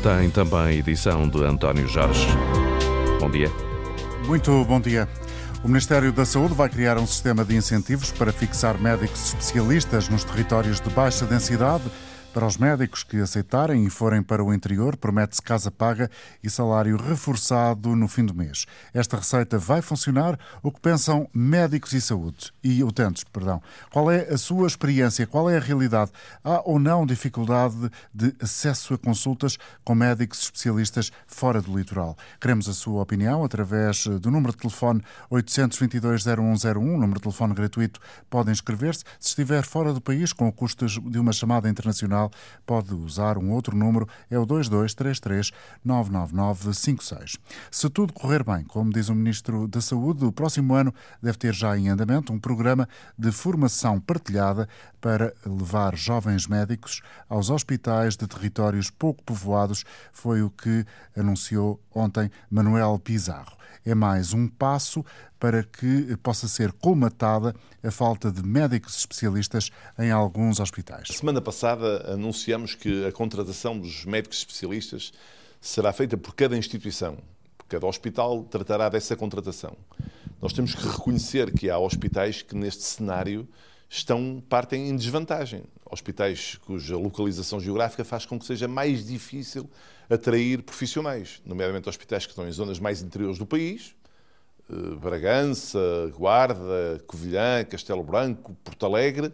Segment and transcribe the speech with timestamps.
[0.00, 2.26] tem também edição de António Jorge.
[3.20, 3.50] Bom dia.
[4.26, 5.06] Muito bom dia.
[5.62, 10.24] O Ministério da Saúde vai criar um sistema de incentivos para fixar médicos especialistas nos
[10.24, 11.84] territórios de baixa densidade
[12.32, 16.08] para os médicos que aceitarem e forem para o interior, promete-se casa paga
[16.42, 18.66] e salário reforçado no fim do mês.
[18.94, 20.38] Esta receita vai funcionar?
[20.62, 23.60] O que pensam médicos e saúde e utentes, perdão.
[23.90, 25.26] Qual é a sua experiência?
[25.26, 26.12] Qual é a realidade?
[26.44, 32.16] Há ou não dificuldade de acesso a consultas com médicos especialistas fora do litoral?
[32.40, 35.02] Queremos a sua opinião através do número de telefone
[35.32, 38.00] 822-0101, número de telefone gratuito.
[38.28, 39.04] Podem inscrever-se.
[39.18, 42.19] Se estiver fora do país, com o custo de uma chamada internacional,
[42.66, 45.52] pode usar um outro número, é o 2233
[45.84, 47.38] 99956.
[47.70, 50.92] Se tudo correr bem, como diz o Ministro da Saúde, o próximo ano
[51.22, 54.68] deve ter já em andamento um programa de formação partilhada
[55.00, 60.84] para levar jovens médicos aos hospitais de territórios pouco povoados, foi o que
[61.16, 63.59] anunciou ontem Manuel Pizarro.
[63.84, 65.04] É mais um passo
[65.38, 71.08] para que possa ser colmatada a falta de médicos especialistas em alguns hospitais.
[71.08, 75.12] Semana passada anunciamos que a contratação dos médicos especialistas
[75.60, 77.16] será feita por cada instituição.
[77.68, 79.76] Cada hospital tratará dessa contratação.
[80.42, 83.48] Nós temos que reconhecer que há hospitais que neste cenário
[83.88, 85.64] estão partem em desvantagem.
[85.90, 89.68] Hospitais cuja localização geográfica faz com que seja mais difícil
[90.10, 93.94] atrair profissionais, nomeadamente hospitais que estão em zonas mais interiores do país,
[94.68, 95.78] eh, Bragança,
[96.16, 99.32] Guarda, Covilhã, Castelo Branco, Porto Alegre,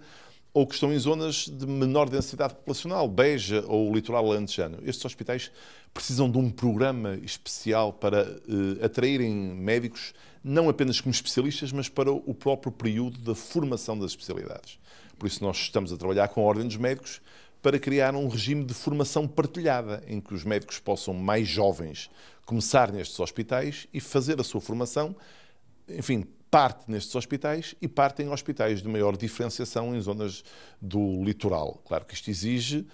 [0.52, 4.78] ou que estão em zonas de menor densidade populacional, Beja ou o litoral alentejano.
[4.84, 5.50] Estes hospitais
[5.92, 12.10] precisam de um programa especial para uh, atraírem médicos, não apenas como especialistas, mas para
[12.10, 14.78] o próprio período da formação das especialidades.
[15.18, 17.20] Por isso, nós estamos a trabalhar com a Ordem dos Médicos
[17.66, 22.08] para criar um regime de formação partilhada, em que os médicos possam, mais jovens,
[22.44, 25.16] começar nestes hospitais e fazer a sua formação,
[25.88, 30.44] enfim, parte nestes hospitais e parte em hospitais de maior diferenciação em zonas
[30.80, 31.82] do litoral.
[31.84, 32.86] Claro que isto exige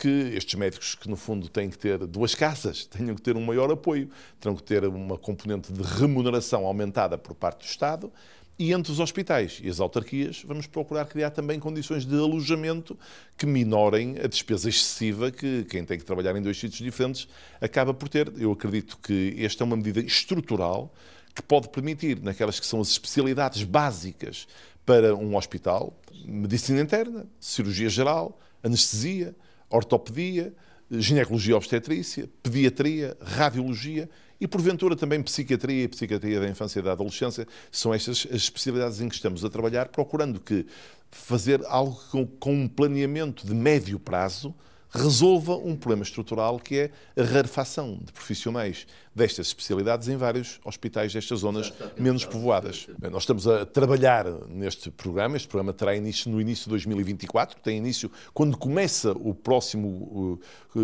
[0.00, 3.44] que estes médicos, que no fundo têm que ter duas casas, tenham que ter um
[3.44, 4.08] maior apoio,
[4.40, 8.10] terão que ter uma componente de remuneração aumentada por parte do Estado
[8.58, 12.98] e entre os hospitais e as autarquias, vamos procurar criar também condições de alojamento
[13.36, 17.28] que minorem a despesa excessiva que quem tem que trabalhar em dois sítios diferentes
[17.60, 18.32] acaba por ter.
[18.38, 20.92] Eu acredito que esta é uma medida estrutural
[21.34, 24.48] que pode permitir, naquelas que são as especialidades básicas
[24.86, 25.94] para um hospital,
[26.24, 29.36] medicina interna, cirurgia geral, anestesia,
[29.68, 30.54] ortopedia,
[30.90, 34.08] ginecologia obstetrícia, pediatria, radiologia
[34.40, 37.46] e, porventura, também psiquiatria e psiquiatria da infância e da adolescência.
[37.70, 40.66] São estas as especialidades em que estamos a trabalhar, procurando que
[41.10, 44.54] fazer algo com, com um planeamento de médio prazo
[44.90, 48.86] resolva um problema estrutural que é a rarefação de profissionais
[49.16, 52.86] destas especialidades em vários hospitais destas zonas menos povoadas.
[52.98, 55.36] Bem, nós estamos a trabalhar neste programa.
[55.36, 60.38] Este programa terá início no início de 2024, tem início quando começa o próximo,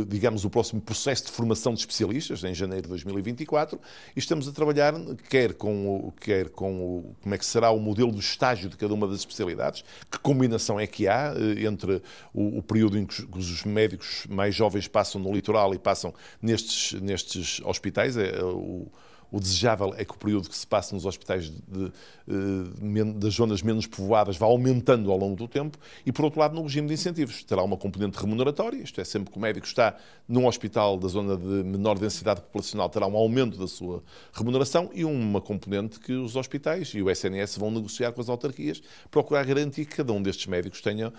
[0.08, 3.78] digamos, o próximo processo de formação de especialistas, em janeiro de 2024,
[4.16, 4.94] e estamos a trabalhar
[5.28, 8.78] quer com, o, quer com o, como é que será o modelo do estágio de
[8.78, 12.00] cada uma das especialidades, que combinação é que há eh, entre
[12.32, 16.98] o, o período em que os médicos mais jovens passam no litoral e passam nestes,
[17.00, 18.86] nestes hospitais, é, o,
[19.32, 21.92] o desejável é que o período que se passa nos hospitais de, de,
[22.28, 26.54] eh, das zonas menos povoadas vá aumentando ao longo do tempo e, por outro lado,
[26.54, 27.42] no regime de incentivos.
[27.42, 29.96] Terá uma componente remuneratória, isto é, sempre que o médico está
[30.28, 34.02] num hospital da zona de menor densidade populacional, terá um aumento da sua
[34.34, 38.82] remuneração e uma componente que os hospitais e o SNS vão negociar com as autarquias,
[39.10, 41.10] procurar garantir que cada um destes médicos tenha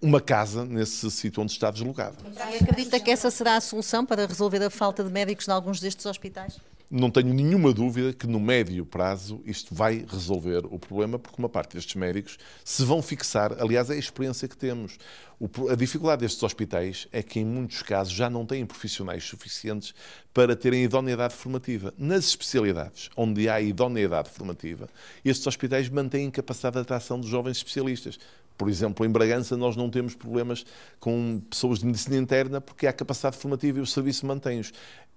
[0.00, 2.16] uma casa nesse sítio onde está deslocado.
[2.52, 5.80] E acredita que essa será a solução para resolver a falta de médicos em alguns
[5.80, 6.58] destes hospitais?
[6.90, 11.48] Não tenho nenhuma dúvida que no médio prazo isto vai resolver o problema, porque uma
[11.48, 14.96] parte destes médicos se vão fixar, aliás, é a experiência que temos.
[15.68, 19.94] a dificuldade destes hospitais é que, em muitos casos, já não têm profissionais suficientes
[20.32, 21.92] para terem idoneidade formativa.
[21.98, 24.88] Nas especialidades onde há idoneidade formativa,
[25.24, 28.18] estes hospitais mantêm capacidade de atração dos jovens especialistas.
[28.56, 30.64] Por exemplo, em Bragança nós não temos problemas
[30.98, 34.72] com pessoas de medicina interna porque há capacidade formativa e o serviço mantém-os.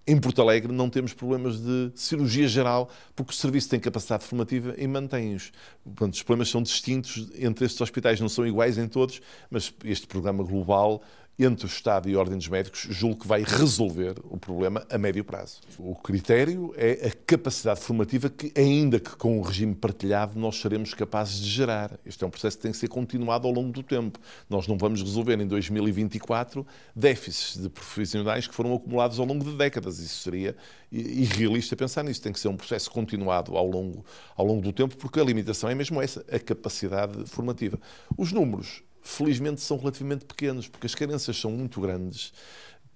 [0.09, 4.73] Em Porto Alegre não temos problemas de cirurgia geral, porque o serviço tem capacidade formativa
[4.75, 5.51] e mantém-os.
[5.83, 9.21] Portanto, os problemas são distintos entre estes hospitais, não são iguais em todos,
[9.51, 11.03] mas este programa global
[11.39, 15.61] entre o Estado e dos Médicos, julgo que vai resolver o problema a médio prazo.
[15.77, 20.93] O critério é a capacidade formativa que, ainda que com o regime partilhado, nós seremos
[20.93, 21.97] capazes de gerar.
[22.05, 24.19] Este é um processo que tem que ser continuado ao longo do tempo.
[24.49, 29.55] Nós não vamos resolver em 2024 déficits de profissionais que foram acumulados ao longo de
[29.55, 29.99] décadas.
[29.99, 30.57] Isso seria
[30.91, 32.21] irrealista pensar nisso.
[32.21, 34.03] Tem que ser um processo continuado ao longo,
[34.35, 37.79] ao longo do tempo, porque a limitação é mesmo essa, a capacidade formativa.
[38.17, 42.33] Os números felizmente são relativamente pequenos, porque as carências são muito grandes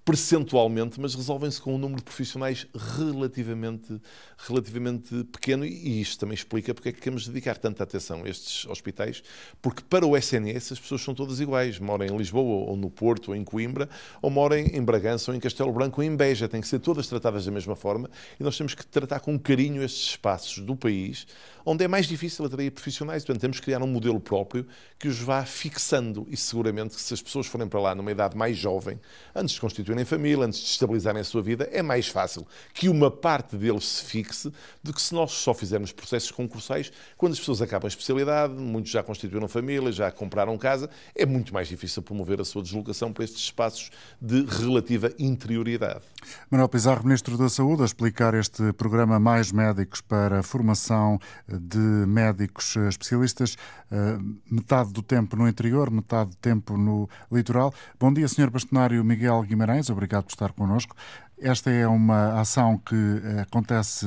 [0.04, 3.98] percentualmente, mas resolvem-se com um número de profissionais relativamente,
[4.36, 8.66] relativamente pequeno e isto também explica porque é que queremos dedicar tanta atenção a estes
[8.66, 9.22] hospitais,
[9.62, 13.28] porque para o SNS as pessoas são todas iguais, moram em Lisboa ou no Porto
[13.28, 13.88] ou em Coimbra,
[14.20, 17.06] ou moram em Bragança ou em Castelo Branco ou em Beja, têm que ser todas
[17.06, 21.26] tratadas da mesma forma e nós temos que tratar com carinho estes espaços do país
[21.64, 24.66] onde é mais difícil atrair profissionais, portanto temos que criar um modelo próprio
[24.98, 28.36] que os vá fixando e seguramente que se as pessoas forem para lá numa idade
[28.36, 29.00] mais jovem,
[29.34, 33.10] antes de constituírem família, antes de estabilizarem a sua vida, é mais fácil que uma
[33.10, 34.52] parte deles se fixe
[34.82, 38.90] do que se nós só fizermos processos concursais quando as pessoas acabam a especialidade, muitos
[38.90, 43.24] já constituíram família, já compraram casa, é muito mais difícil promover a sua deslocação para
[43.24, 43.90] estes espaços
[44.20, 46.04] de relativa interioridade.
[46.50, 51.18] Manuel Pizarro, Ministro da Saúde, a explicar este programa Mais Médicos para a formação
[51.60, 53.56] de médicos especialistas,
[53.90, 54.18] eh,
[54.50, 57.72] metade do tempo no interior, metade do tempo no litoral.
[57.98, 58.50] Bom dia, Sr.
[58.50, 60.94] Bastonário Miguel Guimarães obrigado por estar connosco.
[61.38, 64.06] Esta é uma ação que eh, acontece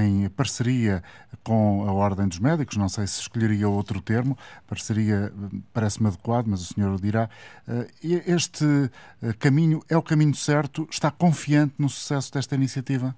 [0.00, 1.02] em parceria
[1.42, 4.36] com a Ordem dos Médicos, não sei se escolheria outro termo,
[4.66, 7.28] parceria eh, parece-me adequado, mas o senhor dirá.
[7.66, 8.90] Eh, este
[9.38, 10.86] caminho é o caminho certo?
[10.90, 13.16] Está confiante no sucesso desta iniciativa?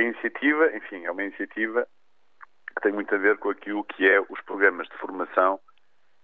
[0.00, 1.86] A iniciativa, enfim, é uma iniciativa
[2.74, 5.60] que tem muito a ver com aquilo que é os programas de formação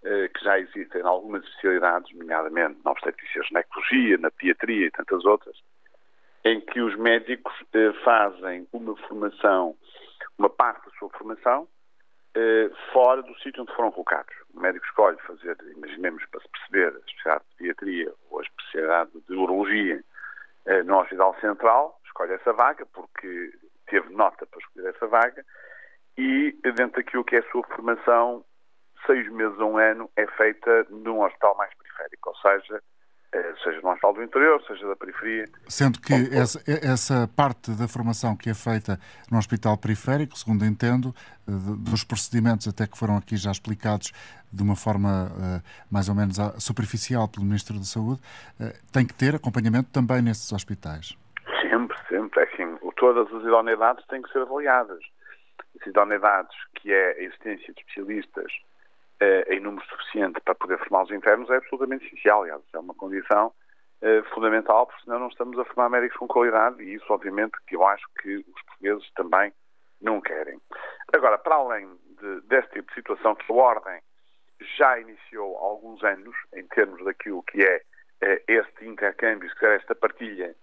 [0.02, 5.26] eh, que já existem em algumas especialidades, nomeadamente na obstetrícia ginecologia, na pediatria e tantas
[5.26, 5.58] outras,
[6.42, 9.76] em que os médicos eh, fazem uma formação,
[10.38, 11.68] uma parte da sua formação,
[12.34, 14.34] eh, fora do sítio onde foram colocados.
[14.54, 19.10] O médico escolhe fazer, imaginemos, para se perceber, a especialidade de pediatria ou a especialidade
[19.28, 20.02] de urologia
[20.84, 23.52] no Hospital Central, escolhe essa vaga porque
[23.86, 25.44] teve nota para escolher essa vaga
[26.18, 28.44] e, dentro daquilo que é a sua formação,
[29.04, 32.82] seis meses a um ano é feita num hospital mais periférico, ou seja,
[33.32, 35.44] eh, seja no hospital do interior, seja da periferia.
[35.68, 38.98] Sendo que essa, essa, parte da formação que é feita
[39.30, 41.14] no hospital periférico, segundo entendo,
[41.46, 44.10] eh, dos procedimentos até que foram aqui já explicados
[44.50, 48.20] de uma forma uh, mais ou menos superficial pelo Ministro da Saúde,
[48.90, 51.14] tem que ter acompanhamento também nesses hospitais.
[51.60, 52.40] Sempre, sempre.
[52.40, 55.02] É assim, todas as idoneidades têm que ser avaliadas.
[55.80, 58.52] As idoneidades, que é a existência de especialistas
[59.20, 62.42] eh, em número suficiente para poder formar os internos é absolutamente essencial.
[62.42, 63.52] Aliás, é uma condição
[64.02, 67.76] eh, fundamental, porque senão não estamos a formar médicos com qualidade e isso, obviamente, que
[67.76, 69.52] eu acho que os portugueses também
[70.00, 70.60] não querem.
[71.14, 71.88] Agora, para além
[72.20, 74.00] de, deste tipo de situação que a Ordem
[74.78, 77.82] já iniciou há alguns anos, em termos daquilo que é
[78.20, 80.54] eh, este intercâmbio, se esta partilha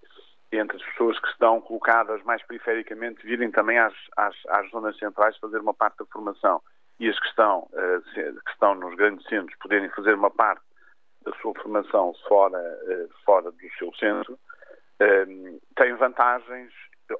[0.57, 5.37] entre as pessoas que estão colocadas mais perifericamente, virem também às, às, às zonas centrais
[5.37, 6.61] fazer uma parte da formação
[6.99, 7.99] e as que estão, eh,
[8.45, 10.61] que estão nos grandes centros poderem fazer uma parte
[11.23, 14.37] da sua formação fora, eh, fora do seu centro,
[14.99, 15.25] eh,
[15.75, 16.71] tem vantagens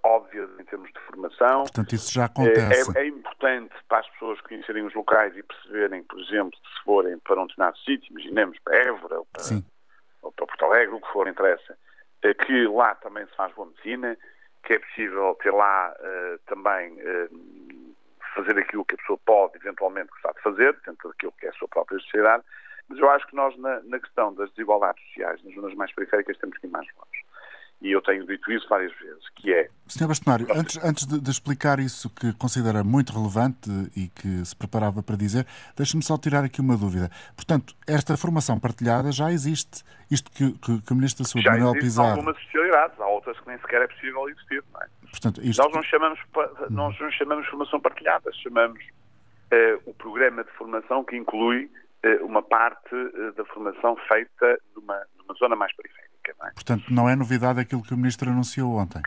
[0.04, 1.64] óbvias em termos de formação.
[1.64, 2.98] Portanto, isso já acontece.
[2.98, 7.18] É, é, importante para as pessoas conhecerem os locais e perceberem, por exemplo, se forem
[7.20, 9.44] para um determinado sítio, imaginemos para Évora ou para,
[10.22, 11.78] ou para Porto Alegre, o que for, interessa,
[12.32, 14.18] que lá também se faz boa medicina,
[14.64, 17.96] que é possível ter lá uh, também uh,
[18.36, 21.54] fazer aquilo que a pessoa pode eventualmente gostar de fazer, dentro daquilo que é a
[21.54, 22.44] sua própria sociedade,
[22.88, 26.38] mas eu acho que nós, na, na questão das desigualdades sociais, nas zonas mais periféricas,
[26.38, 27.23] temos que ir mais longe.
[27.84, 29.68] E eu tenho dito isso várias vezes, que é...
[29.88, 30.08] Sr.
[30.08, 35.04] Bastonário, antes, antes de, de, explicar isso que considera muito relevante e que se preparava
[35.04, 37.12] para dizer, deixe-me só tirar aqui uma dúvida.
[37.36, 39.84] Portanto, esta formação partilhada já existe.
[40.10, 42.08] Isto que, que, que o Ministro da Saúde, já Manuel Pizarro...
[42.08, 44.88] Já algumas especialidades, há outras que nem sequer é possível existir, não é?
[45.12, 45.62] Portanto, isto...
[45.62, 46.20] Nós não chamamos,
[46.70, 51.70] nós não chamamos formação partilhada, chamamos uh, o programa de formação que inclui
[52.06, 55.93] uh, uma parte uh, da formação feita numa, numa zona mais periférica.
[56.66, 59.02] Portanto, não é novidade aquilo que o Ministro anunciou ontem.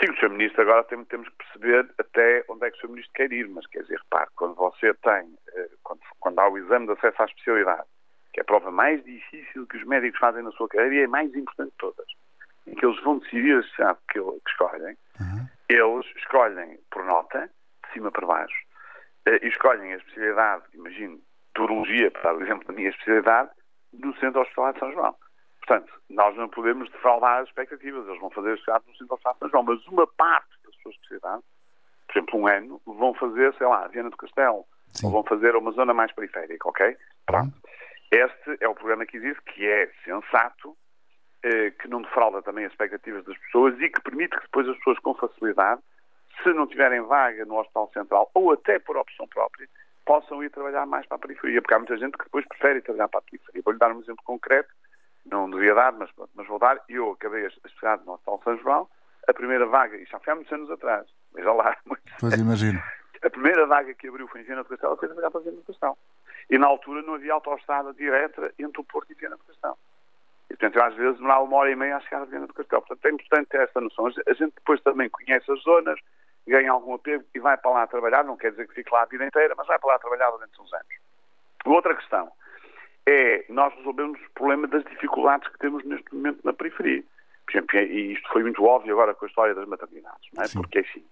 [0.00, 0.30] Sim, o Sr.
[0.30, 2.88] Ministro agora tem, temos que perceber até onde é que o Sr.
[2.88, 5.38] Ministro quer ir, mas quer dizer, repare, quando você tem,
[5.82, 7.86] quando, quando há o exame de acesso à especialidade,
[8.32, 11.06] que é a prova mais difícil que os médicos fazem na sua carreira e é
[11.06, 12.06] mais importante de todas,
[12.66, 15.46] em que eles vão decidir a especialidade que, que escolhem, uhum.
[15.68, 17.50] eles escolhem por nota,
[17.86, 18.56] de cima para baixo,
[19.26, 21.20] eh, e escolhem a especialidade, imagino,
[21.54, 23.50] de urologia, para dar o exemplo da minha especialidade,
[23.92, 25.16] no Centro Hospitalar de São João.
[25.66, 28.06] Portanto, nós não podemos defraudar as expectativas.
[28.06, 31.44] Eles vão fazer ato no Centro São João, mas uma parte das suas especialidades,
[32.06, 35.06] por exemplo, um ano, vão fazer, sei lá, Viana do Castelo, Sim.
[35.06, 36.96] ou vão fazer uma zona mais periférica, ok?
[37.26, 37.46] Pronto.
[37.46, 37.60] Uhum.
[38.12, 40.76] Este é o programa que existe, que é sensato,
[41.42, 44.76] eh, que não defrauda também as expectativas das pessoas e que permite que depois as
[44.76, 45.82] pessoas com facilidade,
[46.42, 49.68] se não tiverem vaga no Hospital Central ou até por opção própria,
[50.04, 53.08] possam ir trabalhar mais para a periferia, porque há muita gente que depois prefere trabalhar
[53.08, 53.62] para a periferia.
[53.64, 54.72] Vou-lhe dar um exemplo concreto,
[55.30, 56.82] não devia dar, mas, mas vou dar.
[56.88, 58.88] Eu acabei a especialidade no Hospital São João,
[59.26, 61.76] a primeira vaga, e já foi há muitos anos atrás, veja lá.
[62.20, 62.80] Pois imagino.
[63.22, 65.64] A primeira vaga que abriu foi em Viana do Castelo, foi trabalhar para Viana do
[65.64, 65.98] Castelo.
[66.48, 69.76] E na altura não havia autoestrada direta entre o Porto e Viana do Castelo.
[70.48, 72.54] E, portanto, eu às vezes demorava uma hora e meia a chegar a Viana do
[72.54, 72.82] Castelo.
[72.82, 74.06] Portanto, é importante ter esta noção.
[74.06, 75.98] A gente depois também conhece as zonas,
[76.46, 78.22] ganha algum apego e vai para lá trabalhar.
[78.22, 80.60] Não quer dizer que fique lá a vida inteira, mas vai para lá trabalhar durante
[80.60, 80.86] uns anos.
[81.64, 82.30] Outra questão
[83.06, 87.02] é nós resolvemos o problema das dificuldades que temos neste momento na periferia.
[87.46, 90.48] Por exemplo, e isto foi muito óbvio agora com a história das maternidades, não é?
[90.48, 90.60] Sim.
[90.60, 91.04] Porque, assim,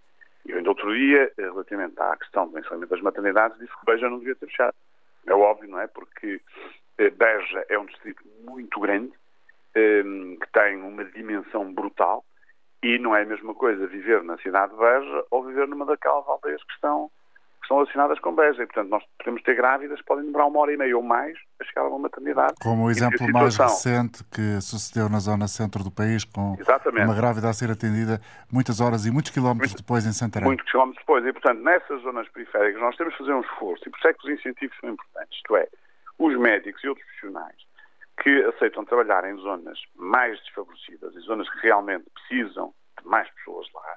[0.46, 4.18] eu ainda outro dia, relativamente à questão do encerramento das maternidades, disse que Beja não
[4.18, 4.74] devia ter fechado.
[5.26, 5.86] É óbvio, não é?
[5.86, 6.40] Porque
[6.98, 9.12] eh, Beja é um distrito muito grande,
[9.74, 12.24] ehm, que tem uma dimensão brutal,
[12.82, 16.28] e não é a mesma coisa viver na cidade de Beja ou viver numa daquelas
[16.28, 17.10] aldeias que estão,
[17.64, 18.62] que estão relacionadas com Beja.
[18.62, 21.36] E, portanto, nós podemos ter grávidas que podem demorar uma hora e meia ou mais
[21.60, 22.54] a chegar a uma maternidade.
[22.62, 27.04] Como o exemplo mais recente que sucedeu na zona centro do país, com Exatamente.
[27.04, 28.20] uma grávida a ser atendida
[28.52, 30.46] muitas horas e muitos quilómetros muito, depois em Santarém.
[30.46, 31.24] Muitos quilómetros depois.
[31.24, 33.82] E, portanto, nessas zonas periféricas nós temos que fazer um esforço.
[33.86, 35.36] E por isso é que os incentivos são importantes.
[35.36, 35.68] Isto é,
[36.18, 37.56] os médicos e outros profissionais
[38.22, 43.66] que aceitam trabalhar em zonas mais desfavorecidas, em zonas que realmente precisam de mais pessoas
[43.74, 43.96] lá,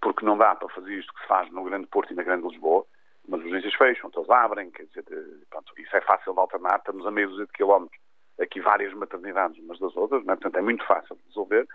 [0.00, 2.48] porque não dá para fazer isto que se faz no Grande Porto e na Grande
[2.48, 2.86] Lisboa,
[3.30, 5.04] mas as urgências fecham, todas abrem, quer dizer,
[5.48, 7.98] pronto, isso é fácil de alternar, estamos a meio de quilómetros,
[8.40, 10.26] aqui várias maternidades umas das outras, é?
[10.26, 11.66] portanto é muito fácil de resolver,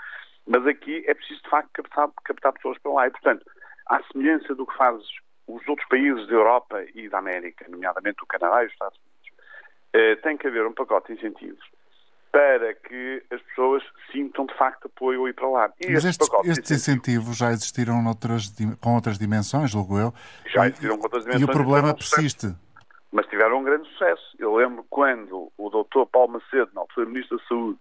[0.46, 3.46] mas aqui é preciso de facto captar, captar pessoas para lá e, portanto,
[3.88, 5.02] à semelhança do que faz
[5.48, 9.46] os outros países da Europa e da América, nomeadamente o Canadá e os Estados Unidos,
[9.94, 11.64] eh, tem que haver um pacote de incentivos
[12.36, 15.72] para que as pessoas sintam de facto apoio a ir para lá.
[15.80, 20.14] E Mas estes, estes incentivos já existiram noutras, com outras dimensões, logo eu.
[20.54, 21.48] Já existiram com outras dimensões.
[21.48, 22.54] E o problema persiste.
[23.10, 24.36] Mas tiveram um grande sucesso.
[24.38, 27.80] Eu lembro quando o doutor Paulo Macedo, na altura Ministro da Saúde,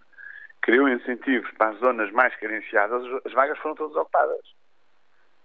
[0.61, 4.39] criou incentivos para as zonas mais carenciadas, as vagas foram todas ocupadas.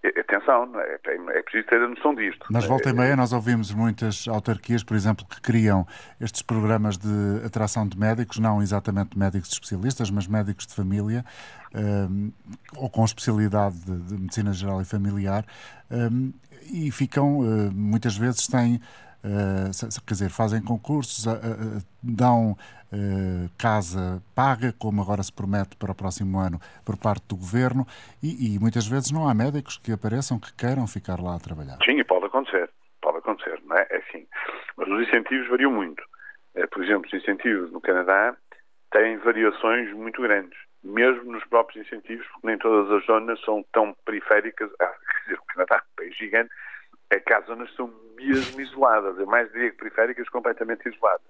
[0.03, 0.99] Atenção, é,
[1.39, 2.51] é preciso ter a noção disto.
[2.51, 5.87] Nas volta e meia nós ouvimos muitas autarquias, por exemplo, que criam
[6.19, 11.23] estes programas de atração de médicos, não exatamente médicos especialistas, mas médicos de família,
[11.75, 12.33] um,
[12.77, 15.45] ou com especialidade de, de, medicina geral e familiar,
[15.91, 16.33] um,
[16.73, 18.81] e ficam, uh, muitas vezes, têm
[19.23, 19.69] Uh,
[20.07, 22.57] quer dizer, fazem concursos, uh, uh, dão
[23.57, 27.87] casa paga, como agora se promete para o próximo ano por parte do governo,
[28.21, 31.79] e, e, muitas vezes não há médicos que apareçam que queiram ficar lá a trabalhar.
[31.85, 32.69] Sim, pode acontecer,
[33.01, 33.87] pode acontecer, não é?
[33.91, 34.27] É assim.
[34.77, 36.03] Mas os incentivos variam muito.
[36.73, 38.35] por exemplo, os incentivos no Canadá
[38.91, 43.95] têm variações muito grandes, mesmo nos próprios incentivos, porque nem todas as zonas são tão
[44.05, 44.69] periféricas.
[44.83, 46.51] Ah, quer dizer, o Canadá é um país gigante
[47.11, 47.93] é que há zonas são
[48.27, 51.27] mesmo isoladas, é mais diria que periféricas completamente isoladas.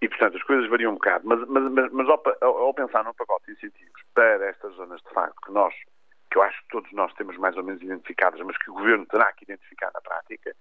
[0.00, 1.26] E, portanto, as coisas variam um bocado.
[1.26, 5.10] Mas, mas, mas, mas ao, ao, pensar num pacote de incentivos para estas zonas, de
[5.14, 5.72] facto, que nós,
[6.30, 9.06] que eu acho que todos nós temos mais ou menos identificadas, mas que o Governo
[9.06, 10.56] terá que identificar na prática,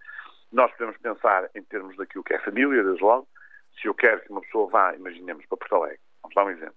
[0.52, 3.28] nós podemos pensar em termos daquilo que é família, desde logo.
[3.82, 6.76] Se eu quero que uma pessoa vá, imaginemos, para Porto Alegre, vamos dar um exemplo.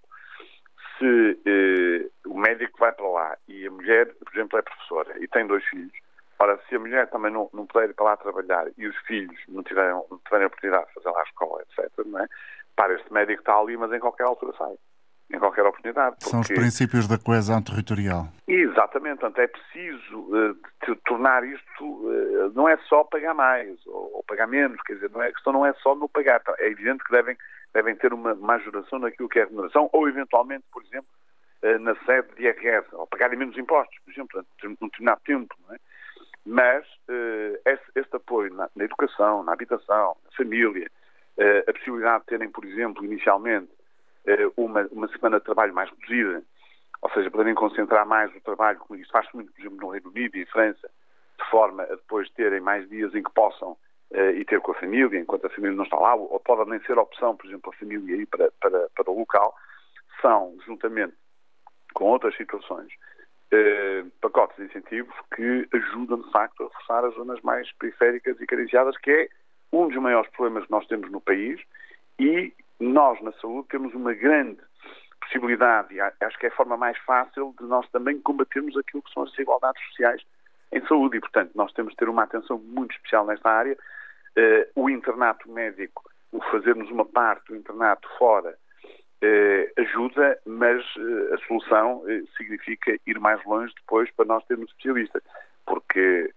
[0.99, 5.29] Se eh, o médico vai para lá e a mulher, por exemplo, é professora e
[5.29, 5.93] tem dois filhos,
[6.45, 9.35] Ora, se a mulher também não, não puder ir para lá trabalhar e os filhos
[9.49, 12.29] não tiverem, não tiverem a oportunidade de fazer lá a escola, etc., não é?
[12.77, 14.75] para este médico está ali, mas em qualquer altura sai.
[15.33, 16.17] Em qualquer oportunidade.
[16.17, 16.29] Porque...
[16.31, 18.29] São os princípios da coesão territorial.
[18.47, 19.21] Exatamente.
[19.21, 21.83] Portanto, é preciso uh, tornar isto.
[21.83, 25.33] Uh, não é só pagar mais ou, ou, pagar menos, quer dizer, não é, a
[25.33, 26.41] questão não é só no pagar.
[26.43, 27.39] Então, é evidente que devem,
[27.73, 31.09] devem ter uma majoração naquilo que é a remuneração ou, eventualmente, por exemplo,
[31.63, 35.57] uh, na sede de IRS, ou pagarem menos impostos, por exemplo, num determinado tempo.
[35.67, 35.79] Não é?
[36.47, 40.91] Mas uh, esse, este, apoio na, na, educação, na habitação, na família,
[41.39, 43.71] uh, a possibilidade de terem, por exemplo, inicialmente,
[44.27, 46.43] uh, uma, uma semana de trabalho mais reduzida,
[47.01, 50.11] ou seja, poderem concentrar mais o trabalho, como isso faz muito, por exemplo, no Reino
[50.11, 50.91] Unido e em França,
[51.39, 53.77] de forma a depois terem mais dias em que possam
[54.37, 56.97] e ter com a família, enquanto a família não está lá, ou pode nem ser
[56.97, 59.53] opção, por exemplo, a família ir para, para, para o local,
[60.23, 61.15] são, juntamente
[61.95, 62.93] com outras situações,
[63.55, 68.47] eh, pacotes de incentivos que ajudam, de facto, a reforçar as zonas mais periféricas e
[68.47, 69.29] carenciadas, que é
[69.73, 71.61] um dos maiores problemas que nós temos no país
[72.19, 74.61] e nós na saúde temos uma grande
[75.21, 79.13] possibilidade, e acho que é a forma mais fácil de nós também combatermos aquilo que
[79.13, 80.23] são as desigualdades sociais
[80.73, 81.17] em saúde.
[81.17, 83.77] E, portanto, nós temos de ter uma atenção muito especial nesta área.
[84.37, 88.57] Uh, o internato médico, o fazermos uma parte do internato fora,
[89.77, 92.03] ajuda, mas uh, a solução
[92.37, 95.23] significa ir mais longe depois para nós termos especialistas.
[95.67, 96.31] Porque,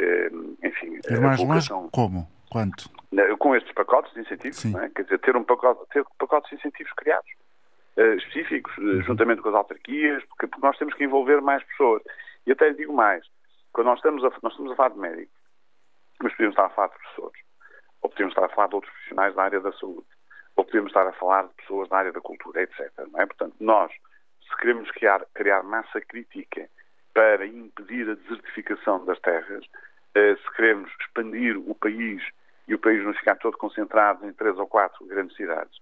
[0.64, 1.00] enfim.
[1.10, 2.28] Ir mais longe como?
[2.50, 2.90] Quanto?
[3.40, 4.90] Com estes pacotes de incentivos, é?
[4.90, 7.30] quer dizer, ter, um pacote, ter pacotes de incentivos criados.
[8.18, 9.02] específicos, uhum.
[9.02, 12.02] juntamente com as autarquias, porque, porque nós temos que envolver mais pessoas.
[12.46, 13.26] E até lhe digo mais,
[13.74, 15.38] quando nós estamos a, nós estamos a falar de médicos,
[16.22, 17.42] mas podemos estar a falar de professores,
[18.02, 20.08] ou podemos estar a falar de outros profissionais da área da saúde,
[20.58, 22.92] ou podemos estar a falar de pessoas da área da cultura, etc.
[23.12, 23.26] Não é?
[23.26, 23.92] Portanto, nós,
[24.50, 26.68] se queremos criar, criar massa crítica
[27.14, 29.64] para impedir a desertificação das terras,
[30.16, 32.24] eh, se queremos expandir o país
[32.68, 35.80] e o país não ficar todo concentrado em três ou quatro grandes cidades,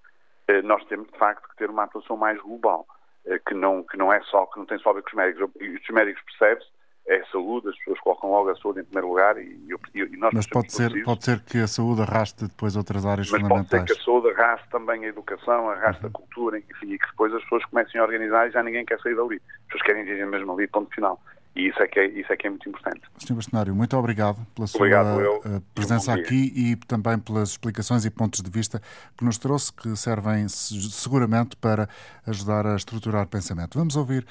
[0.50, 2.86] eh, nós temos de facto que ter uma atuação mais global,
[3.26, 5.14] eh, que não, que não é só, que não tem só a ver com os
[5.14, 5.52] médicos.
[5.62, 6.70] E os médicos percebem-se
[7.08, 9.60] é a saúde, as pessoas colocam logo a saúde em primeiro lugar e,
[9.94, 13.30] e, e nós Mas pode ser, pode ser que a saúde arraste depois outras áreas
[13.30, 13.70] Mas fundamentais.
[13.70, 16.10] pode ser que a saúde arraste também a educação, arraste uhum.
[16.10, 19.00] a cultura, enfim, e que depois as pessoas comecem a organizar e já ninguém quer
[19.02, 19.36] sair dali.
[19.36, 21.22] As pessoas querem viver mesmo ali, ponto final.
[21.56, 23.02] E isso é que é, isso é, que é muito importante.
[23.18, 23.34] Sr.
[23.34, 28.42] Bastonário, muito obrigado pela sua obrigado, eh, presença aqui e também pelas explicações e pontos
[28.42, 28.82] de vista
[29.18, 31.88] que nos trouxe, que servem seguramente para
[32.28, 33.78] ajudar a estruturar pensamento.
[33.78, 34.28] Vamos ouvir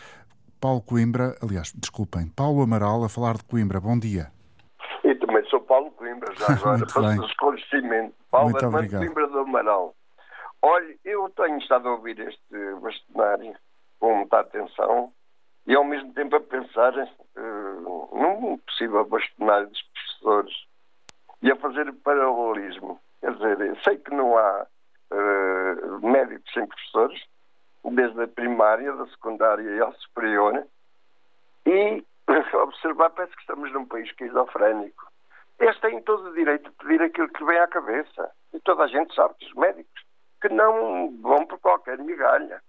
[0.65, 3.79] Paulo Coimbra, aliás, desculpem, Paulo Amaral a falar de Coimbra.
[3.83, 4.33] Bom dia.
[5.05, 8.15] E também sou Paulo Coimbra, já agora, para o esclarecimento.
[8.31, 9.05] Paulo Muito Armando obrigado.
[9.05, 9.95] Coimbra do Amaral.
[10.63, 13.55] Olha, eu tenho estado a ouvir este bastonário
[14.01, 15.13] com muita atenção
[15.67, 20.55] e ao mesmo tempo a pensar uh, num possível bastonário dos professores
[21.43, 22.99] e a fazer paralelismo.
[23.21, 24.67] Quer dizer, sei que não há
[25.13, 27.23] uh, médicos sem professores,
[27.93, 30.67] desde a primária, da secundária e ao superior,
[31.67, 32.05] e
[32.55, 35.05] observar, parece que estamos num país esquizofrénico.
[35.59, 38.31] Eles têm todo o direito de pedir aquilo que vem à cabeça.
[38.53, 40.05] E toda a gente sabe que os médicos
[40.45, 42.61] que não vão por qualquer migalha.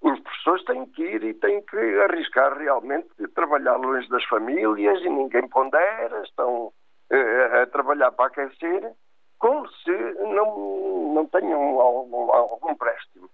[0.00, 5.00] Os professores têm que ir e têm que arriscar realmente de trabalhar longe das famílias
[5.02, 8.92] e ninguém pondera, estão uh, a trabalhar para aquecer,
[9.38, 9.92] como se
[10.34, 13.30] não, não tenham algum, algum préstimo.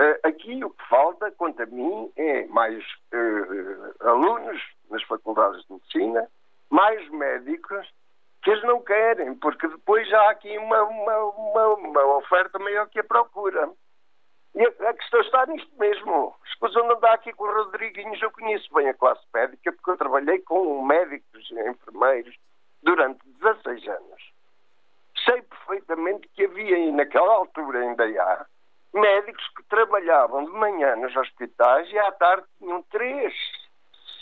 [0.00, 2.82] Uh, aqui o que falta, quanto a mim, é mais
[3.12, 4.58] uh, alunos
[4.88, 6.26] nas faculdades de medicina,
[6.70, 7.86] mais médicos,
[8.42, 13.00] que eles não querem, porque depois há aqui uma, uma, uma, uma oferta maior que
[13.00, 13.68] a procura.
[14.54, 16.34] E a, a questão está nisto mesmo.
[16.46, 19.98] Escusa não dá aqui com o Rodriguinhos, eu conheço bem a classe médica, porque eu
[19.98, 22.34] trabalhei com médicos e enfermeiros
[22.82, 24.32] durante 16 anos.
[25.26, 28.46] Sei perfeitamente que havia, naquela altura ainda há,
[28.92, 33.32] médicos que trabalhavam de manhã nos hospitais e à tarde tinham três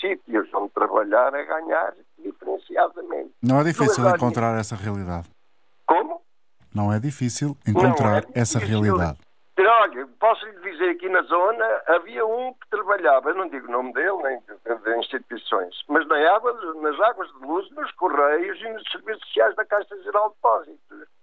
[0.01, 3.33] sítios onde trabalhar a ganhar diferenciadamente.
[3.43, 5.29] Não é difícil encontrar essa realidade.
[5.87, 6.23] Como?
[6.75, 9.19] Não é difícil encontrar é essa realidade.
[9.59, 13.71] Olha, posso lhe dizer aqui na zona, havia um que trabalhava, eu não digo o
[13.71, 18.61] nome dele, nem de, de instituições, mas na água, nas águas de luz, nos correios
[18.61, 21.18] e nos serviços sociais da Caixa Geral de Depósitos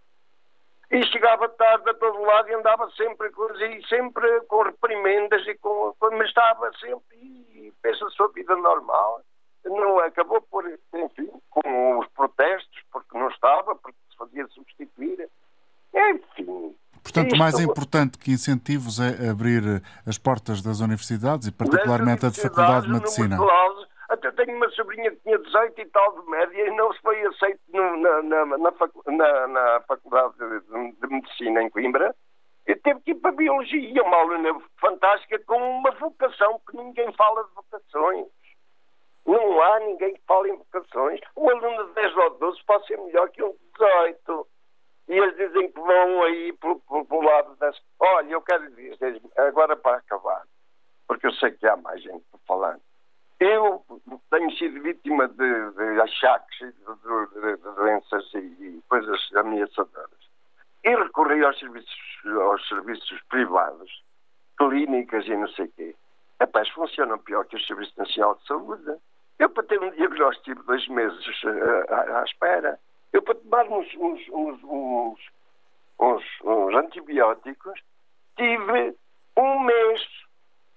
[0.91, 5.93] e chegava tarde a todo lado e andava sempre, e sempre com reprimendas e com,
[6.12, 9.21] mas estava sempre e fez a sua vida normal.
[9.65, 15.28] Não acabou por, enfim, com os protestos, porque não estava, porque se fazia substituir.
[15.93, 16.76] Enfim.
[17.02, 17.38] Portanto, isto...
[17.38, 22.88] mais importante que incentivos é abrir as portas das universidades e particularmente a de Faculdade
[22.88, 23.38] de Medicina.
[23.38, 23.74] Clause,
[24.27, 27.25] até tenho uma sobrinha que tinha 18 e tal de média e não se foi
[27.25, 28.57] aceito no, na, na, na,
[29.07, 32.15] na, na Faculdade de, de, Medicina em Coimbra.
[32.65, 37.11] Eu teve que ir para a Biologia, uma aluna fantástica com uma vocação, que ninguém
[37.13, 38.27] fala de vocações.
[39.25, 41.19] Não há ninguém que fale em vocações.
[41.35, 44.47] Um aluno de 10 ou 12 pode ser melhor que um de 18.
[45.07, 47.79] E eles dizem que vão aí para o lado das.
[47.99, 50.43] Olha, eu quero dizer, agora para acabar,
[51.07, 52.79] porque eu sei que há mais gente para falar.
[53.39, 53.84] Eu
[54.30, 60.10] tenho sido vítima de, de achaques, de, de, de doenças e, coisas ameaçadoras.
[60.84, 64.04] E recorri aos serviços, aos serviços privados,
[64.58, 65.95] clínicas e não sei o quê.
[66.39, 68.98] Rapaz, funcionam pior que o Serviço Nacional de Saúde.
[69.39, 72.80] Eu, para ter um diagnóstico, dois meses uh, à, à, espera.
[73.12, 75.19] Eu, para tomar uns, uns, uns,
[76.00, 77.82] uns antibióticos,
[78.38, 78.95] tive
[79.38, 80.24] um mês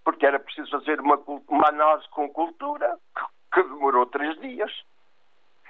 [0.08, 2.96] porque era preciso fazer uma, uma análise com cultura,
[3.52, 4.72] que demorou três dias.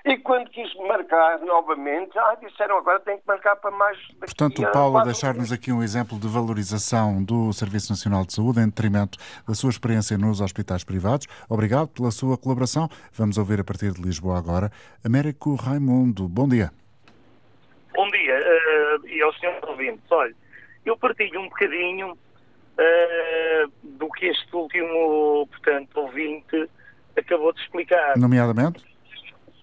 [0.05, 3.99] E quando quis marcar novamente, ah, disseram agora tem que marcar para mais.
[4.21, 8.61] Portanto, o Paulo, a deixar-nos aqui um exemplo de valorização do Serviço Nacional de Saúde
[8.61, 11.27] em detrimento da sua experiência nos hospitais privados.
[11.51, 12.89] Obrigado pela sua colaboração.
[13.15, 14.71] Vamos ouvir a partir de Lisboa agora.
[15.05, 16.71] Américo Raimundo, bom dia.
[17.93, 20.05] Bom dia, uh, e aos senhores ouvintes.
[20.13, 20.33] Olha,
[20.87, 22.17] eu partilho um bocadinho
[22.79, 26.69] uh, do que este último, portanto, ouvinte
[27.17, 28.17] acabou de explicar.
[28.17, 28.89] Nomeadamente?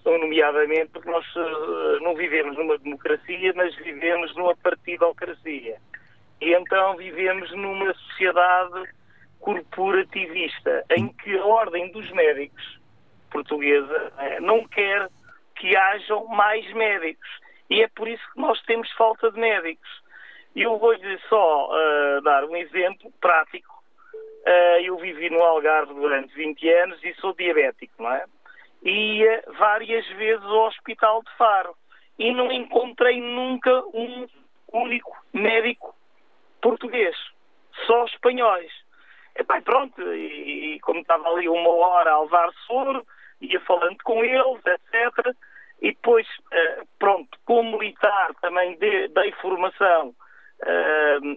[0.06, 5.78] nomeadamente porque nós uh, não vivemos numa democracia, mas vivemos numa partidocracia.
[6.41, 8.89] E então vivemos numa sociedade
[9.39, 12.80] corporativista, em que a Ordem dos Médicos
[13.32, 15.10] portuguesa uh, não quer
[15.56, 17.30] que hajam mais médicos.
[17.69, 19.89] E é por isso que nós temos falta de médicos.
[20.56, 23.75] E eu vou-lhe só uh, dar um exemplo prático.
[24.84, 28.25] Eu vivi no Algarve durante 20 anos e sou diabético, não é?
[28.86, 31.75] ia várias vezes ao Hospital de Faro
[32.19, 34.27] e não encontrei nunca um
[34.71, 35.95] único médico
[36.62, 37.15] português,
[37.86, 38.71] só espanhóis.
[39.38, 43.05] E bem, pronto, e, e, como estava ali uma hora a levar soro,
[43.41, 45.36] ia falando com eles, etc.
[45.81, 50.15] E depois, uh, pronto, como militar também dei, dei formação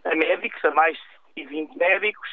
[0.04, 0.96] a médicos, a mais
[1.36, 2.28] de 20 médicos,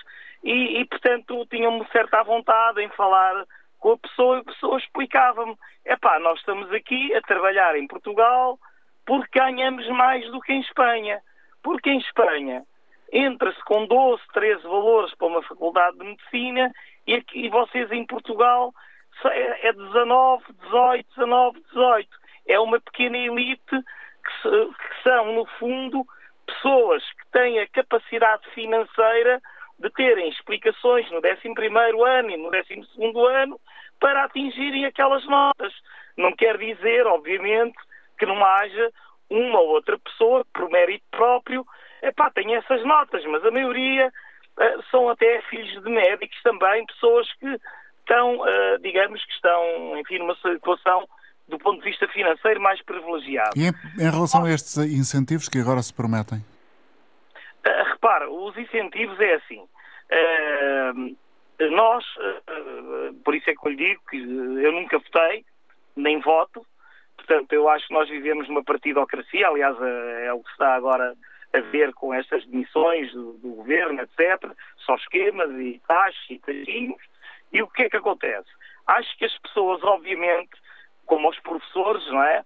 [0.46, 3.46] e, e portanto tinham-me certa vontade em falar
[3.80, 7.88] com a pessoa e a pessoa explicava-me: é pá, nós estamos aqui a trabalhar em
[7.88, 8.60] Portugal
[9.06, 11.20] porque ganhamos mais do que em Espanha.
[11.64, 12.64] Porque em Espanha
[13.12, 16.72] entra-se com 12, 13 valores para uma faculdade de medicina
[17.08, 18.74] e, aqui, e vocês em Portugal
[19.24, 22.10] é 19, 18, 19, 18.
[22.48, 26.06] É uma pequena elite que, que são, no fundo,
[26.46, 29.42] pessoas que têm a capacidade financeira
[29.80, 31.24] de terem explicações no 11
[32.08, 33.60] ano e no 12 ano
[34.00, 35.74] para atingirem aquelas notas.
[36.18, 37.78] Não quer dizer, obviamente,
[38.18, 38.92] que não haja
[39.30, 41.66] uma ou outra pessoa por mérito próprio,
[42.02, 47.28] epá, tem essas notas, mas a maioria uh, são até filhos de médicos também, pessoas
[47.40, 47.60] que
[48.00, 51.08] estão, uh, digamos, que estão, enfim, numa situação
[51.48, 53.52] do ponto de vista financeiro mais privilegiado.
[53.56, 56.44] E em, em relação a estes incentivos que agora se prometem?
[57.66, 59.62] Uh, repara, os incentivos é assim.
[60.12, 61.18] Uh,
[61.72, 65.46] nós, uh, por isso é que eu lhe digo que eu nunca votei,
[65.96, 66.66] nem voto,
[67.16, 71.16] portanto eu acho que nós vivemos numa partidocracia, aliás é o que está agora
[71.54, 74.52] a ver com estas demissões do, do governo, etc.
[74.86, 77.02] Só esquemas e taxas e taxinhos.
[77.52, 78.50] E o que é que acontece?
[78.86, 80.52] Acho que as pessoas, obviamente,
[81.06, 82.44] como os professores, não é?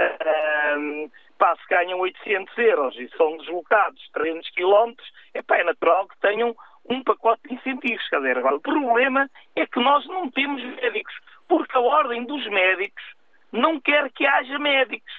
[0.00, 6.54] Uh, pá, se ganham 800 euros e são deslocados 300 quilómetros, é natural que tenham
[6.88, 8.08] um pacote de incentivos.
[8.08, 11.14] Quer dizer, agora, o problema é que nós não temos médicos,
[11.48, 13.02] porque a ordem dos médicos
[13.52, 15.12] não quer que haja médicos.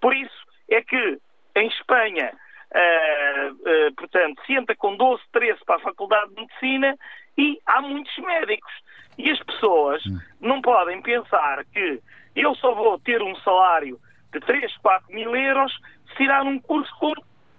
[0.00, 1.18] Por isso é que
[1.56, 2.32] em Espanha,
[2.74, 6.96] uh, uh, portanto, se entra com 12, 13 para a Faculdade de Medicina
[7.36, 8.72] e há muitos médicos.
[9.16, 10.18] E as pessoas hum.
[10.40, 12.00] não podem pensar que
[12.36, 13.98] eu só vou ter um salário
[14.32, 15.72] de 3, 4 mil euros
[16.08, 17.14] se tirar um curso como,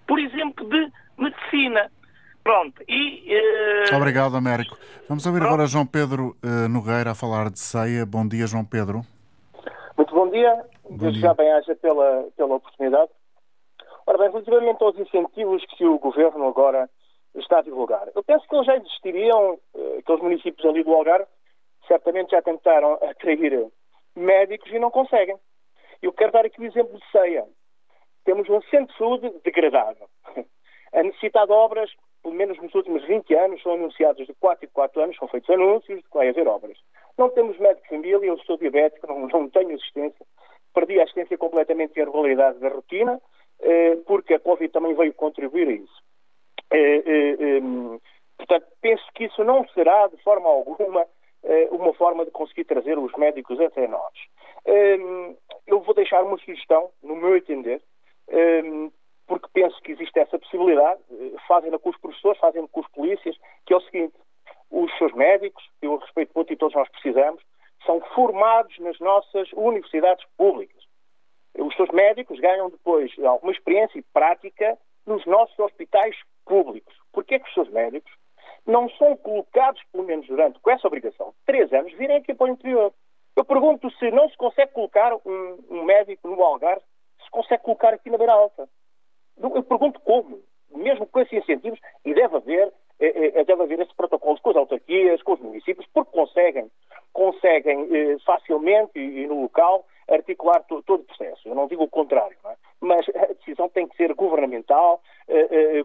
[0.08, 1.92] por exemplo, de medicina.
[2.44, 3.36] Pronto, e...
[3.92, 3.96] Uh...
[3.96, 4.78] Obrigado, Américo.
[5.08, 5.54] Vamos ouvir Pronto.
[5.54, 8.06] agora João Pedro uh, Nogueira a falar de ceia.
[8.06, 9.02] Bom dia, João Pedro.
[9.98, 10.66] Muito bom dia.
[10.90, 13.12] Desde já bem-aja pela, pela oportunidade.
[14.08, 16.90] Ora bem, relativamente aos incentivos que o Governo agora
[17.36, 21.28] está a divulgar, eu penso que eles já existiriam, uh, aqueles municípios ali do Algarve,
[21.88, 23.68] certamente já tentaram atrair
[24.16, 25.38] médicos e não conseguem.
[26.02, 27.46] Eu quero dar aqui o exemplo de ceia.
[28.26, 30.00] Temos um centro de saúde degradado.
[30.94, 34.70] A necessidade de obras pelo menos nos últimos 20 anos, são anunciados de 4 em
[34.70, 36.78] 4 anos, são feitos anúncios de que vai haver obras.
[37.18, 40.26] Não temos médico de família, eu sou diabético, não, não tenho assistência,
[40.74, 43.22] perdi a assistência completamente e a regularidade da rotina,
[43.62, 46.04] eh, porque a Covid também veio contribuir a isso.
[46.72, 48.00] Eh, eh, eh
[48.38, 51.06] portanto, penso que isso não será, de forma alguma,
[51.72, 54.14] uma forma de conseguir trazer os médicos até nós.
[54.66, 54.98] Eh,
[55.68, 57.82] eu vou deixar uma sugestão, no meu entender,
[59.30, 63.38] porque penso que existe essa possibilidade, eh, fazem-na com os professores, fazem-na com os polícias,
[63.66, 64.16] que é o seguinte,
[64.72, 67.42] os seus médicos, eu respeito muito e todos nós precisamos,
[67.86, 70.84] são formados nas nossas universidades públicas.
[71.58, 76.96] Os seus médicos ganham depois alguma experiência e prática nos nossos hospitais públicos.
[77.12, 78.12] Porquê que os seus médicos
[78.66, 82.54] não são colocados, pelo menos durante, com essa obrigação, três anos, virem aqui para o
[82.54, 82.94] interior?
[83.36, 86.84] Eu pergunto se não se consegue colocar um, um médico no Algarve,
[87.24, 88.68] se consegue colocar aqui na Beira Alta.
[89.42, 90.42] Eu pergunto como,
[90.76, 94.58] mesmo com esses incentivos, e deve haver, é, é, deve haver esse protocolo com as
[94.58, 96.70] autarquias, com os municípios, porque conseguem,
[97.14, 101.48] conseguem eh, facilmente e, e, no local articular to, todo o processo.
[101.48, 102.56] Eu não digo o contrário, é?
[102.82, 105.02] mas a decisão tem que ser governamental,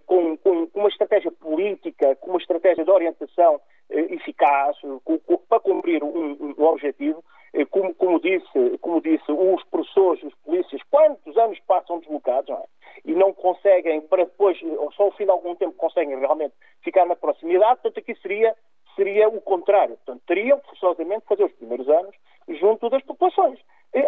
[0.06, 3.60] com, com, uma estratégia política, com uma estratégia de orientação
[3.90, 7.22] eficaz, com, com, para cumprir um, um objetivo.
[7.70, 12.64] Como, como, disse, como disse, os professores, os polícias, quantos anos passam deslocados não é?
[13.04, 17.06] e não conseguem, para depois, ou só ao fim de algum tempo, conseguem realmente ficar
[17.06, 18.56] na proximidade, portanto, aqui seria
[18.96, 19.96] seria o contrário.
[19.96, 22.14] Portanto, teriam forçosamente fazer os primeiros anos
[22.48, 23.58] junto das populações.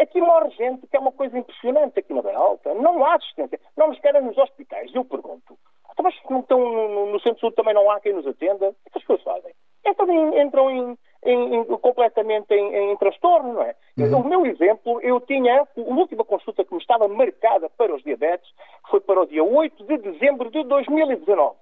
[0.01, 2.75] Aqui morre gente que é uma coisa impressionante aqui na Beira Alta.
[2.75, 3.61] Não há assistência.
[3.77, 4.93] Não nos querem nos hospitais.
[4.95, 5.57] Eu pergunto.
[5.93, 8.69] Então, mas não estão no, no Centro-Sul também não há quem nos atenda?
[8.69, 9.53] O que as pessoas fazem?
[9.85, 13.75] Então entram em, em, em, completamente em, em, transtorno, não é?
[13.97, 14.21] Uhum.
[14.21, 18.51] O meu exemplo, eu tinha, a última consulta que me estava marcada para os diabetes
[18.91, 21.57] foi para o dia 8 de dezembro de 2019.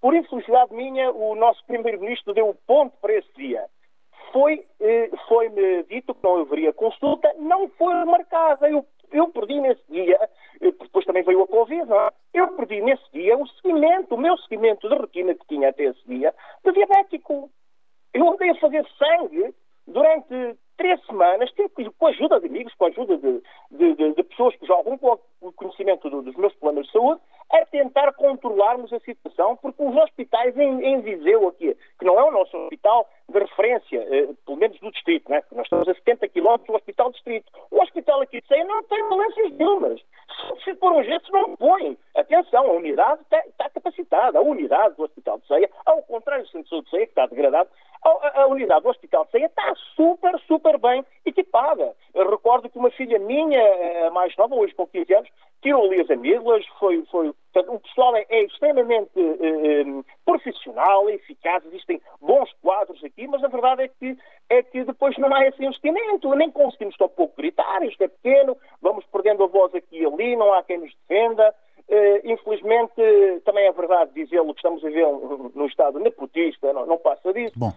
[0.00, 3.66] Por infelicidade minha, o nosso Primeiro-Ministro deu o ponto para esse dia.
[4.32, 8.70] Foi, eh, foi-me dito que não haveria consulta, não foi remarcada.
[8.70, 10.18] Eu, eu perdi nesse dia,
[10.60, 12.10] eh, depois também veio a Covid, não é?
[12.32, 16.06] Eu perdi nesse dia o seguimento, o meu seguimento de rotina que tinha até esse
[16.06, 17.50] dia, de diabético.
[18.14, 19.54] Eu andei a fazer sangue
[19.86, 21.50] durante três semanas,
[21.98, 24.96] com a ajuda de amigos, com a ajuda de, de, de, de pessoas que jogam
[24.96, 27.20] com o conhecimento dos meus problemas de saúde,
[27.52, 32.24] a tentar controlarmos a situação, porque os hospitais em, em Viseu aqui, que não é
[32.24, 35.42] o nosso hospital de referência, eh, pelo menos do distrito, né?
[35.52, 37.50] nós estamos a 70 km do hospital distrito.
[37.70, 40.00] O hospital aqui de Ceia não tem valências nenhumas.
[40.64, 41.98] Se for um gesto, não põe.
[42.16, 44.38] Atenção, a unidade está, está, capacitada.
[44.38, 45.46] A unidade do hospital de
[45.84, 47.68] Ao contrário do centro de saúde que está degradado,
[48.02, 51.94] a, a, unidade do Hospital de Ceia está super, super bem equipada.
[52.14, 55.28] Eu recordo que uma filha minha, eh, mais nova, hoje com 15 anos,
[55.60, 61.10] tirou ali as amígdalas, foi, foi, portanto, o pessoal é, é extremamente eh, eh, profissional,
[61.10, 64.16] eficaz, existem bons quadros aqui, mas a verdade é que,
[64.48, 68.56] é que depois não há esse investimento, nem conseguimos tão pouco gritar, isto é pequeno,
[68.80, 71.54] vamos perdendo a voz aqui e ali, não há quem nos defenda.
[71.90, 72.94] Uh, infelizmente,
[73.44, 75.06] também é verdade dizê-lo que estamos a ver
[75.56, 77.52] no estado nepotista, não, não passa disso.
[77.56, 77.72] Bom,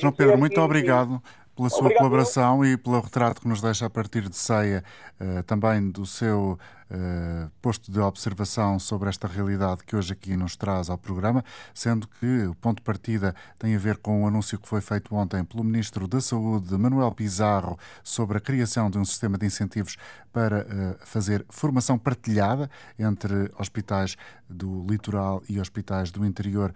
[0.00, 1.22] João Pedro, muito obrigado
[1.54, 1.98] pela sua Obrigado.
[1.98, 4.82] colaboração e pelo retrato que nos deixa a partir de ceia
[5.20, 6.58] uh, também do seu
[6.92, 12.06] uh, posto de observação sobre esta realidade que hoje aqui nos traz ao programa, sendo
[12.06, 15.42] que o ponto de partida tem a ver com o anúncio que foi feito ontem
[15.44, 19.96] pelo Ministro da Saúde, Manuel Pizarro, sobre a criação de um sistema de incentivos
[20.32, 24.16] para uh, fazer formação partilhada entre hospitais
[24.48, 26.74] do litoral e hospitais do interior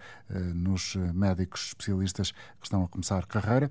[0.55, 3.69] nos médicos especialistas que estão a começar carreira.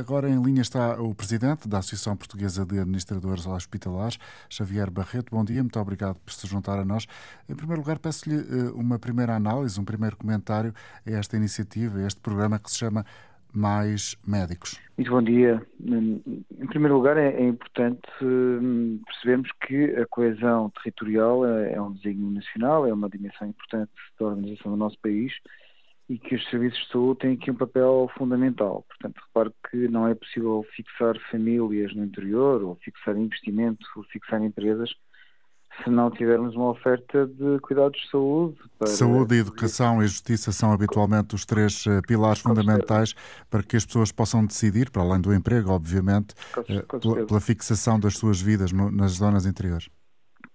[0.00, 5.30] Agora em linha está o Presidente da Associação Portuguesa de Administradores Hospitalares, Xavier Barreto.
[5.30, 7.06] Bom dia, muito obrigado por se juntar a nós.
[7.48, 10.72] Em primeiro lugar, peço-lhe eh, uma primeira análise, um primeiro comentário
[11.06, 13.04] a esta iniciativa, a este programa que se chama
[13.52, 14.80] Mais Médicos.
[14.96, 15.60] Muito bom dia.
[15.84, 21.92] Em primeiro lugar, é, é importante hum, percebermos que a coesão territorial é, é um
[21.92, 25.32] desígnio nacional, é uma dimensão importante da organização do nosso país
[26.08, 28.84] e que os serviços de saúde têm aqui um papel fundamental.
[28.88, 34.42] Portanto, repare que não é possível fixar famílias no interior, ou fixar investimento, ou fixar
[34.42, 34.92] empresas,
[35.82, 38.58] se não tivermos uma oferta de cuidados de saúde.
[38.78, 38.88] Para...
[38.88, 43.14] Saúde, educação e justiça são habitualmente os três uh, pilares fundamentais
[43.50, 47.98] para que as pessoas possam decidir, para além do emprego, obviamente, uh, pela, pela, fixação
[47.98, 49.88] das suas vidas no, nas zonas interiores.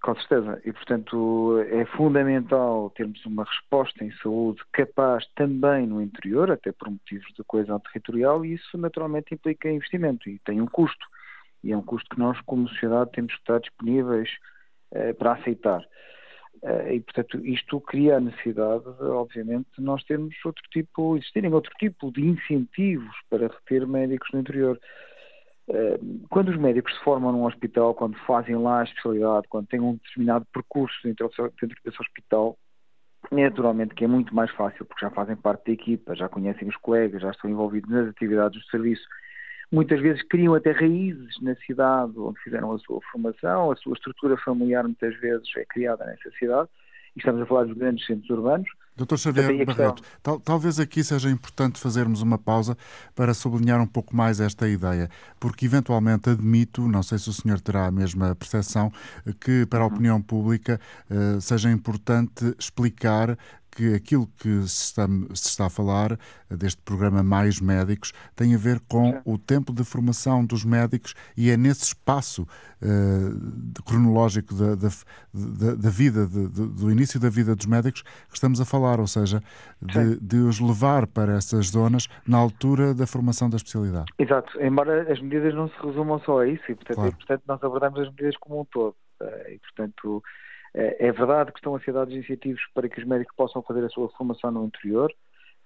[0.01, 0.62] Com certeza.
[0.63, 6.89] E, portanto, é fundamental termos uma resposta em saúde capaz também no interior, até por
[6.89, 11.06] motivos de coesão territorial, e isso naturalmente implica investimento e tem um custo.
[11.63, 14.57] E é um custo que nós, como sociedade, temos que estar disponíveis eh,
[15.17, 15.84] para aceitar.
[16.63, 21.71] Eh, e, portanto, isto cria a necessidade, obviamente, de nós termos outro tipo, existirem outro
[21.80, 24.80] tipo de incentivos para reter médicos no interior.
[25.69, 29.80] Eh, quando os médicos se formam num hospital, quando fazem lá a especialidade, quando têm
[29.80, 31.30] um determinado percurso dentro
[31.84, 32.58] desse hospital,
[33.32, 36.78] naturalmente que é muito mais fácil, porque já fazem parte da equipa, já conhecem os
[36.78, 39.08] colegas, já estão envolvidos nas atividades do serviço.
[39.71, 44.38] Muitas vezes criam até raízes na cidade onde fizeram a sua formação, a sua estrutura
[44.38, 46.69] familiar muitas vezes é criada nessa cidade,
[47.15, 51.30] e estamos a falar dos grandes centros urbanos, Doutor Xavier Barreto, tal, talvez aqui seja
[51.30, 52.75] importante fazermos uma pausa
[53.13, 55.08] para sublinhar um pouco mais esta ideia,
[55.39, 58.91] porque eventualmente admito, não sei se o senhor terá a mesma percepção,
[59.39, 59.93] que para a uhum.
[59.93, 63.38] opinião pública uh, seja importante explicar
[63.78, 66.18] que aquilo que se está, se está, a falar
[66.50, 71.52] deste programa Mais Médicos tem a ver com o tempo de formação dos médicos e
[71.52, 74.90] é nesse espaço uh, cronológico da, da,
[75.32, 79.06] da, da vida, de, do início da vida dos médicos que estamos a falar, ou
[79.06, 79.44] seja,
[79.80, 84.08] de, de, os levar para essas zonas na altura da formação da especialidade.
[84.18, 87.12] Exato, embora as medidas não se resumam só a isso, e portanto, claro.
[87.12, 88.96] e, portanto nós abordamos as medidas como um todo.
[89.22, 90.24] Uh, e portanto
[90.78, 93.84] é, é verdade que estão a ser dados incentivos para que os médicos possam fazer
[93.84, 95.12] a sua formação no interior,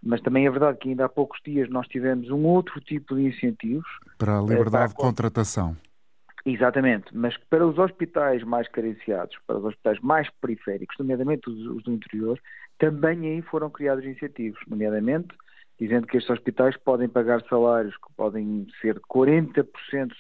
[0.02, 3.24] mas também é verdade que ainda há poucos dias nós tivemos um outro tipo de
[3.24, 3.88] incentivos.
[4.18, 4.88] Para a liberdade para a...
[4.88, 5.76] de contratação.
[6.46, 11.84] Exatamente, mas para os hospitais mais carenciados, para os hospitais mais periféricos, nomeadamente os, os
[11.84, 12.40] do interior,
[12.80, 15.36] também aí foram criados incentivos, nomeadamente
[15.80, 19.66] dizendo que estes hospitais podem pagar salários que podem ser 40%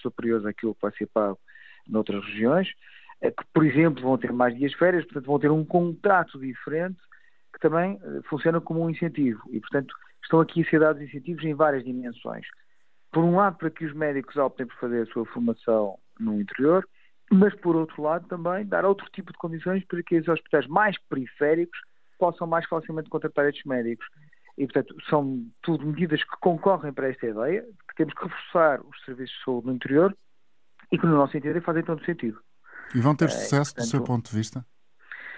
[0.02, 1.40] superiores àquilo que vai ser pago
[1.88, 5.52] noutras regiões, é que, por exemplo, vão ter mais dias de férias, portanto, vão ter
[5.52, 7.00] um contrato diferente
[7.54, 9.42] que também eh, funciona como um incentivo.
[9.52, 12.46] E, portanto, estão aqui a ser dados incentivos em várias dimensões.
[13.12, 16.88] Por um lado, para que os médicos optem por fazer a sua formação no interior,
[17.30, 20.98] mas, por outro lado, também dar outro tipo de condições para que os hospitais mais
[21.10, 21.80] periféricos
[22.18, 24.06] possam mais facilmente contratar estes médicos.
[24.58, 29.04] E, portanto, são tudo medidas que concorrem para esta ideia, que temos que reforçar os
[29.06, 30.16] serviços de saúde no interior
[30.92, 32.40] e que, no nosso entender, fazem todo sentido.
[32.96, 34.66] E vão ter é, sucesso portanto, do seu ponto de vista?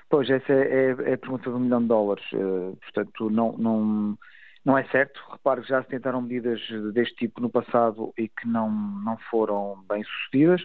[0.09, 2.23] Pois, essa é, é, é a pergunta de um milhão de dólares.
[2.33, 4.17] Uh, portanto, não, não,
[4.63, 5.19] não é certo.
[5.31, 6.59] Repare que já se tentaram medidas
[6.93, 10.61] deste tipo no passado e que não, não foram bem sucedidas.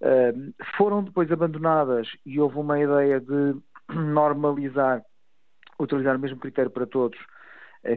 [0.00, 3.56] Uh, foram depois abandonadas e houve uma ideia de
[3.94, 5.02] normalizar,
[5.78, 7.18] utilizar o mesmo critério para todos,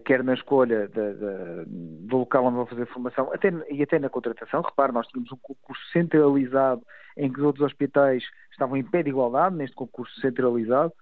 [0.04, 1.65] quer na escolha de, de,
[2.08, 4.62] do local onde vão fazer formação até, e até na contratação.
[4.62, 6.82] Repare, nós tínhamos um concurso centralizado
[7.15, 10.93] em que os outros hospitais estavam em pé de igualdade neste concurso centralizado.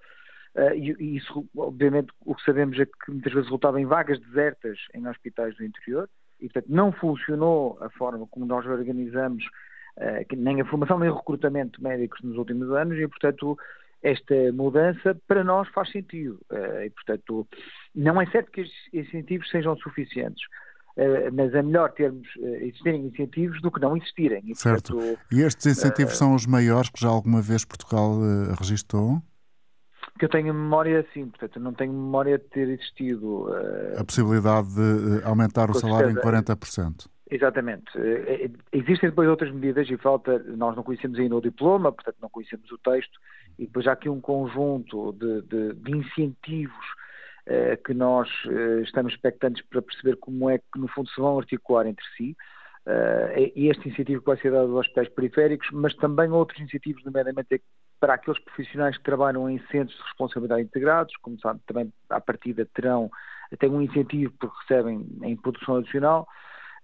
[0.56, 4.20] Uh, e, e, isso, obviamente, o que sabemos é que muitas vezes resultava em vagas
[4.20, 9.44] desertas em hospitais do interior e, portanto, não funcionou a forma como nós organizamos
[9.98, 13.58] uh, nem a formação nem o recrutamento de médicos nos últimos anos e, portanto,
[14.06, 16.40] esta mudança para nós faz sentido.
[16.52, 17.48] Uh, e, portanto,
[17.94, 20.44] não é certo que estes incentivos sejam suficientes.
[20.98, 24.42] Eh, mas é melhor termos eh, existirem incentivos do que não existirem.
[24.46, 24.94] E, certo.
[24.94, 29.22] Portanto, e estes incentivos uh, são os maiores que já alguma vez Portugal uh, registrou?
[30.18, 33.50] Que eu tenho memória, sim, portanto, não tenho memória de ter existido.
[33.50, 37.08] Uh, a possibilidade de aumentar o salário em 40%.
[37.30, 37.92] Exatamente.
[38.72, 42.72] Existem depois outras medidas e falta, nós não conhecemos ainda o diploma, portanto não conhecemos
[42.72, 43.20] o texto,
[43.58, 46.86] e depois há aqui um conjunto de, de, de incentivos
[47.48, 51.40] eh, que nós eh, estamos expectantes para perceber como é que, no fundo, se vão
[51.40, 52.36] articular entre si.
[52.88, 57.60] Uh, este incentivo que vai ser dado aos hospitais periféricos, mas também outros incentivos, nomeadamente
[58.00, 62.68] para aqueles profissionais que trabalham em centros de responsabilidade integrados, como sabe, também à partida
[62.76, 63.10] terão
[63.52, 66.28] até um incentivo porque recebem em produção adicional,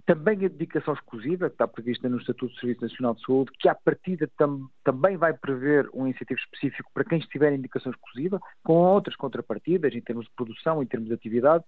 [0.06, 3.68] também a dedicação exclusiva, que está prevista no Estatuto do Serviço Nacional de Saúde, que
[3.68, 8.40] à partida tam, também vai prever um incentivo específico para quem estiver em indicação exclusiva,
[8.64, 11.64] com outras contrapartidas em termos de produção, em termos de atividade,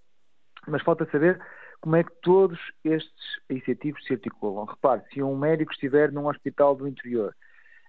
[0.67, 1.39] mas falta saber
[1.81, 4.65] como é que todos estes incentivos se articulam.
[4.65, 7.35] Repare, se um médico estiver num hospital do interior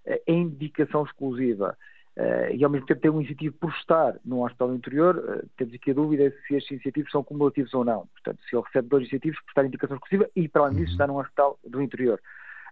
[0.05, 1.77] eh, em indicação exclusiva
[2.17, 5.75] Uh, e ao mesmo tempo tem um incentivo por estar num hospital interior, uh, temos
[5.75, 8.07] aqui a dúvida se estes incentivos são cumulativos ou não.
[8.07, 10.93] Portanto, se ele recebe dois incentivos por estar em indicação exclusiva e, para além disso,
[10.93, 12.21] está num hospital do interior.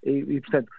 [0.05, 0.70] E, e portanto,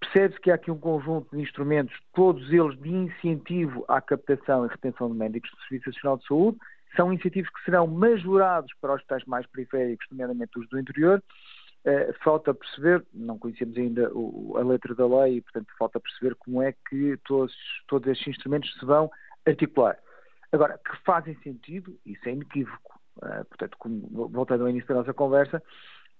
[0.00, 4.68] percebe-se que há aqui um conjunto de instrumentos, todos eles de incentivo à captação e
[4.68, 6.58] retenção de médicos do Serviço Nacional de Saúde,
[6.96, 11.22] são incentivos que serão majorados para hospitais mais periféricos, nomeadamente os do interior,
[11.82, 16.34] Uh, falta perceber, não conhecemos ainda o, a letra da lei e, portanto, falta perceber
[16.34, 17.54] como é que todos,
[17.88, 19.10] todos estes instrumentos se vão
[19.46, 19.98] articular.
[20.52, 23.00] Agora, que fazem sentido, isso é inequívoco.
[23.16, 25.62] Uh, portanto, como, voltando ao início da nossa conversa,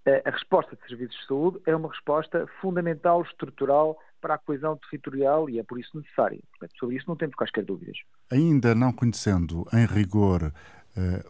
[0.07, 4.79] uh, a resposta de serviços de saúde é uma resposta fundamental, estrutural para a coesão
[4.89, 6.41] territorial e é por isso necessária.
[6.79, 7.99] Sobre isso não temos quaisquer dúvidas.
[8.31, 10.53] Ainda não conhecendo em rigor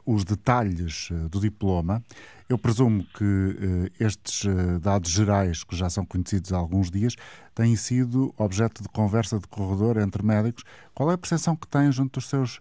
[0.07, 2.03] os detalhes uh, do diploma.
[2.49, 4.45] Eu presumo que uh, estes
[4.81, 7.15] dados gerais, que já são conhecidos há alguns dias,
[7.55, 10.65] têm sido objeto de conversa de corredor entre médicos.
[10.95, 12.59] Qual é a percepção que têm junto dos seus,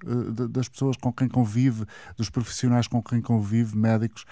[0.50, 1.86] das pessoas com quem convive,
[2.18, 4.26] dos profissionais com quem convive, médicos,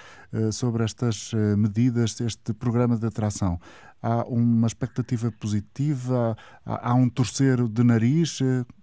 [0.52, 3.60] sobre estas medidas, este programa de atração?
[4.02, 6.36] Há uma expectativa positiva?
[6.66, 8.40] Há, um torcer de nariz?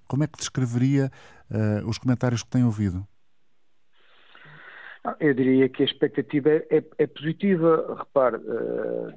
[0.09, 1.11] Como é que descreveria
[1.87, 3.07] os comentários que têm ouvido?
[5.21, 7.97] Eu diria que a expectativa é, é, é positiva.
[7.99, 9.12] Repare, uh,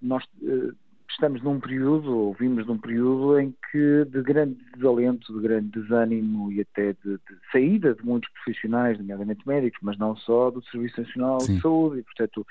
[0.00, 0.74] nós uh,
[1.10, 6.50] estamos num período, ou vimos num período em que de grande desalento, de grande desânimo
[6.50, 11.00] e até de, de saída de muitos profissionais, nomeadamente médicos, mas não só, do Serviço
[11.00, 11.56] Nacional Sim.
[11.56, 12.46] de Saúde, e portanto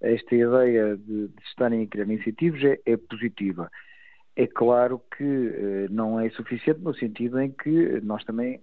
[0.00, 3.70] esta ideia de, de estarem a criar incentivos é, é positiva.
[4.34, 8.60] É claro que eh, não é suficiente no sentido em que nós também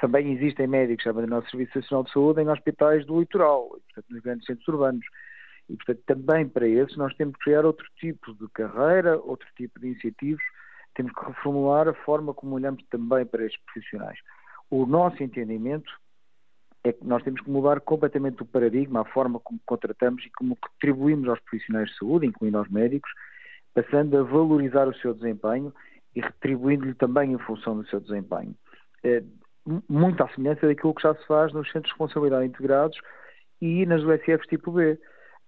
[0.00, 4.06] também existem médicos a abandonar o Serviço Nacional de Saúde em hospitais do litoral, portanto,
[4.08, 5.06] nos grandes centros urbanos.
[5.68, 9.78] E, portanto, também para esses nós temos que criar outro tipo de carreira, outro tipo
[9.78, 10.42] de incentivos,
[10.94, 14.18] temos que reformular a forma como olhamos também para estes profissionais.
[14.70, 15.92] O nosso entendimento
[16.82, 20.56] é que nós temos que mudar completamente o paradigma, a forma como contratamos e como
[20.62, 23.10] retribuímos aos profissionais de saúde, incluindo aos médicos,
[23.74, 25.72] passando a valorizar o seu desempenho
[26.16, 28.54] e retribuindo-lhe também em função do seu desempenho.
[29.88, 32.98] Muito à semelhança daquilo que já se faz nos centros de responsabilidade integrados
[33.60, 34.98] e nas USFs tipo B,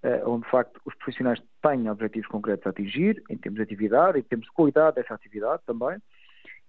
[0.02, 4.18] eh, onde de facto os profissionais têm objetivos concretos a atingir, em termos de atividade,
[4.18, 5.98] em termos de qualidade dessa atividade também,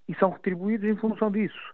[0.07, 1.73] e são retribuídos em função disso.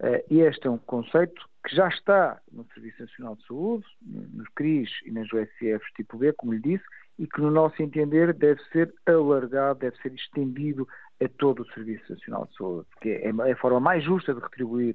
[0.00, 4.48] Eh, e este é um conceito que já está no Serviço Nacional de Saúde, nos
[4.54, 6.84] CRIs e nas USFs tipo B, como lhe disse,
[7.18, 10.86] e que, no nosso entender, deve ser alargado, deve ser estendido
[11.22, 14.40] a todo o Serviço Nacional de Saúde, porque é, é a forma mais justa de
[14.40, 14.94] retribuir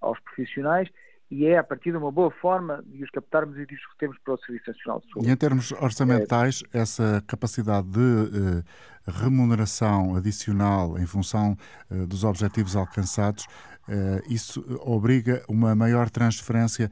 [0.00, 0.88] aos profissionais
[1.30, 4.18] e é a partir de uma boa forma de os captarmos e de os retermos
[4.24, 5.28] para o Serviço Nacional de Saúde.
[5.28, 6.78] E em termos orçamentais, é...
[6.78, 8.64] essa capacidade de uh,
[9.06, 11.56] remuneração adicional em função
[11.90, 16.90] uh, dos objetivos alcançados, uh, isso obriga uma maior transferência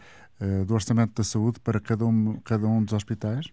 [0.68, 3.44] do orçamento da saúde para cada um, cada um dos hospitais?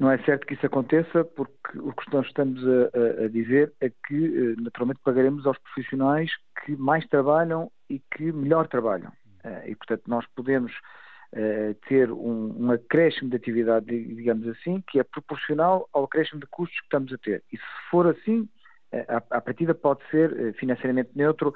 [0.00, 3.90] Não é certo que isso aconteça, porque o que nós estamos a, a, dizer é
[3.90, 6.30] que, eh, naturalmente, pagaremos aos profissionais
[6.64, 9.12] que mais trabalham e que melhor trabalham.
[9.44, 14.98] Eh, e, portanto, nós podemos uh, ter um, um acréscimo de atividade, digamos assim, que
[14.98, 17.42] é proporcional ao acréscimo de custos que estamos a ter.
[17.52, 18.48] E se for assim,
[18.92, 21.54] uh, a, a partida pode ser financeiramente neutro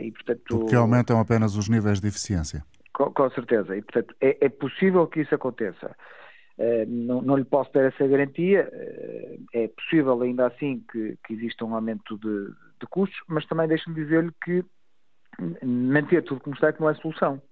[0.00, 0.60] e, portanto...
[0.60, 2.64] Porque aumentam apenas os níveis de eficiência.
[2.92, 3.76] Com, com certeza.
[3.76, 5.96] E, portanto, é, é possível que isso aconteça.
[6.56, 8.68] Eh, não, não, lhe posso dar essa garantia.
[8.72, 12.46] Eh, é possível, ainda assim, que, que exista um aumento de,
[12.80, 14.64] de custos, mas também deixe-me dizer-lhe que
[15.62, 17.42] manter tudo como está é que não é solução.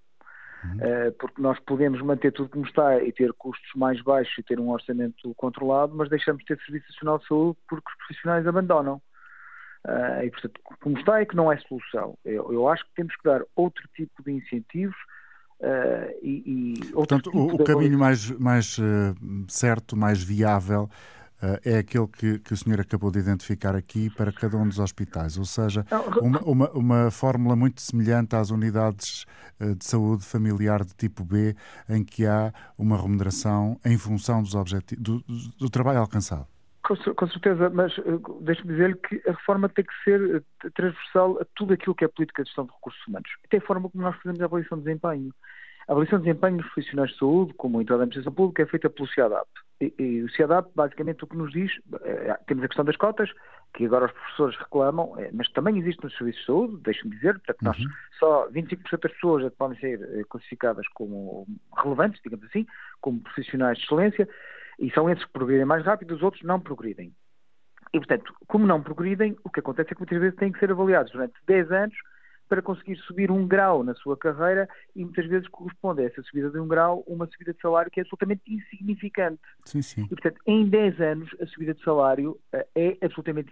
[0.64, 0.78] Uhum.
[0.80, 4.60] Eh, porque nós podemos manter tudo como está e ter custos mais baixos e ter
[4.60, 9.02] um orçamento controlado, mas deixamos de ter Serviço Nacional de Saúde porque os profissionais abandonam.
[10.24, 12.16] e, portanto, como está é que não é solução.
[12.24, 14.96] Eu, eu acho que temos que dar outro tipo de incentivos
[15.62, 19.14] Uh, e, e Portanto, tipo o, o caminho mais, mais uh,
[19.46, 20.90] certo, mais viável,
[21.64, 25.36] é aquele que, que o senhor acabou de identificar aqui para cada um dos hospitais,
[25.36, 25.84] ou seja,
[26.20, 29.26] uma, uma, uma fórmula muito semelhante às unidades
[29.58, 31.54] de saúde familiar de tipo B,
[31.88, 35.24] em que há uma remuneração em função dos objetivos, do,
[35.58, 36.46] do trabalho alcançado.
[36.82, 37.92] Com, com certeza, mas
[38.40, 42.42] deixe-me dizer-lhe que a reforma tem que ser transversal a tudo aquilo que é política
[42.42, 43.30] de gestão de recursos humanos.
[43.44, 45.32] Até a forma como nós fazemos a avaliação de desempenho.
[45.88, 48.66] A avaliação de desempenho dos profissionais de saúde, como em toda a administração pública, é
[48.66, 49.48] feita pelo CIADAP.
[49.80, 51.72] E, e o CIADAP, basicamente, o que nos diz,
[52.02, 53.30] é, temos a questão das cotas,
[53.74, 57.34] que agora os professores reclamam, é, mas também existe nos serviços de saúde, deixe-me dizer,
[57.34, 57.90] portanto, nós, uhum.
[58.18, 62.66] só 25% das pessoas é podem ser classificadas como relevantes, digamos assim,
[63.00, 64.28] como profissionais de excelência,
[64.78, 67.12] e são esses que progridem mais rápido, os outros não progridem.
[67.92, 70.70] E, portanto, como não progridem, o que acontece é que muitas vezes têm que ser
[70.70, 71.96] avaliados durante 10 anos
[72.52, 76.50] para conseguir subir um grau na sua carreira e muitas vezes corresponde a essa subida
[76.50, 79.40] de um grau uma subida de salário que é absolutamente insignificante.
[79.64, 80.02] Sim, sim.
[80.04, 83.50] E, portanto, em 10 anos, a subida de salário uh, é absolutamente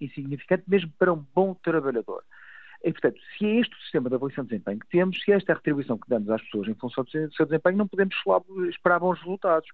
[0.00, 2.22] insignificante mesmo para um bom trabalhador.
[2.84, 5.34] E, portanto, se é este o sistema de avaliação de desempenho que temos, se é
[5.34, 8.14] esta é a retribuição que damos às pessoas em função do seu desempenho, não podemos
[8.70, 9.68] esperar bons resultados.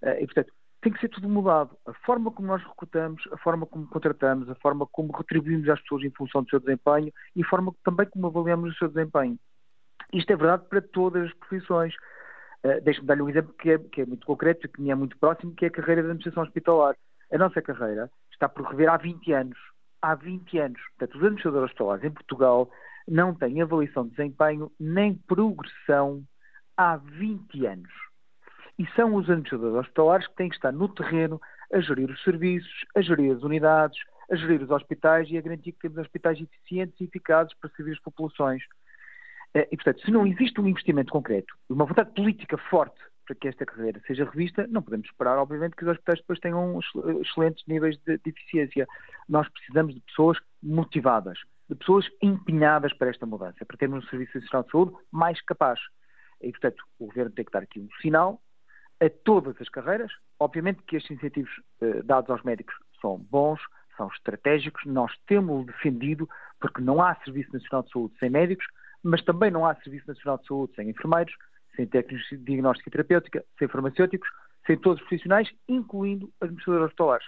[0.00, 0.52] Uh, e, portanto,
[0.84, 1.74] tem que ser tudo mudado.
[1.86, 6.04] A forma como nós recrutamos, a forma como contratamos, a forma como retribuímos às pessoas
[6.04, 9.38] em função do seu desempenho e a forma também como avaliamos o seu desempenho.
[10.12, 11.94] Isto é verdade para todas as profissões.
[12.62, 14.94] Uh, Deixe-me dar-lhe um exemplo que é, que é, muito concreto e que me é
[14.94, 16.94] muito próximo, que é a carreira da administração hospitalar.
[17.32, 19.58] A nossa carreira está por rever há 20 anos.
[20.02, 20.80] Há 20 anos.
[20.90, 22.70] Portanto, os administradores hospitalares em Portugal
[23.08, 26.22] não têm avaliação de desempenho nem progressão
[26.76, 27.92] há 20 anos.
[28.78, 31.40] E são os administradores hospitalares que têm que estar no terreno
[31.72, 33.98] a gerir os serviços, a gerir as unidades,
[34.30, 37.92] a gerir os hospitais e a garantir que temos hospitais eficientes e eficazes para servir
[37.92, 38.62] as populações.
[39.54, 43.48] Eh, e, portanto, se não existe um investimento concreto, uma vontade política forte para que
[43.48, 46.78] esta carreira seja revista, não podemos esperar, obviamente, que os hospitais depois tenham
[47.22, 48.86] excelentes níveis de, de eficiência.
[49.28, 54.38] Nós precisamos de pessoas motivadas, de pessoas empenhadas para esta mudança, para termos um Serviço
[54.38, 55.80] Nacional de Saúde mais capaz.
[56.42, 58.40] E, portanto, o Governo tem que dar aqui um sinal
[59.04, 60.10] a todas as carreiras.
[60.38, 63.60] Obviamente que estes incentivos eh, dados aos médicos são bons,
[63.96, 66.28] são estratégicos, nós temos defendido,
[66.60, 68.66] porque não há Serviço Nacional de Saúde sem médicos,
[69.02, 71.34] mas também não há Serviço Nacional de Saúde sem enfermeiros,
[71.76, 74.28] sem técnicos de diagnóstica e terapêutica, sem farmacêuticos,
[74.66, 77.26] sem todos os profissionais, incluindo administradores hospitalares.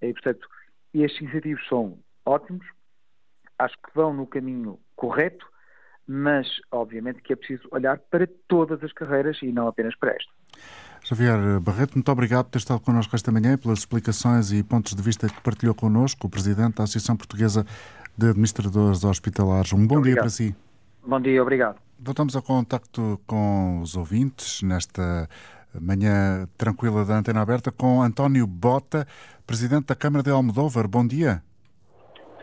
[0.00, 0.48] E, portanto,
[0.94, 2.66] estes incentivos são ótimos,
[3.58, 5.46] acho que vão no caminho correto,
[6.06, 10.32] mas obviamente que é preciso olhar para todas as carreiras e não apenas para esta.
[11.08, 15.00] Javier Barreto, muito obrigado por ter estado connosco esta manhã pelas explicações e pontos de
[15.00, 17.64] vista que partilhou connosco, o Presidente da Associação Portuguesa
[18.18, 19.72] de Administradores Hospitalares.
[19.72, 20.52] Um bom dia para si.
[21.06, 21.78] Bom dia, obrigado.
[21.96, 25.28] Voltamos ao contacto com os ouvintes nesta
[25.80, 29.06] manhã tranquila da Antena Aberta com António Bota,
[29.46, 30.88] Presidente da Câmara de Almodóvar.
[30.88, 31.40] Bom dia.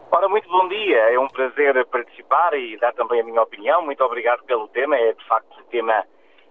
[0.10, 1.12] Ora, muito bom dia.
[1.12, 3.84] É um prazer participar e dar também a minha opinião.
[3.84, 4.96] Muito obrigado pelo tema.
[4.96, 6.06] É, de facto, um tema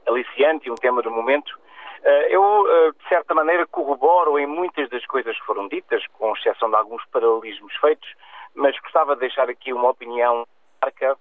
[0.07, 1.62] aliciante e um tema do momento.
[2.05, 6.33] Eh, eu, eh, de certa maneira, corroboro em muitas das coisas que foram ditas, com
[6.33, 8.13] exceção de alguns paralelismos feitos,
[8.55, 10.45] mas gostava de deixar aqui uma opinião
[10.83, 11.17] marca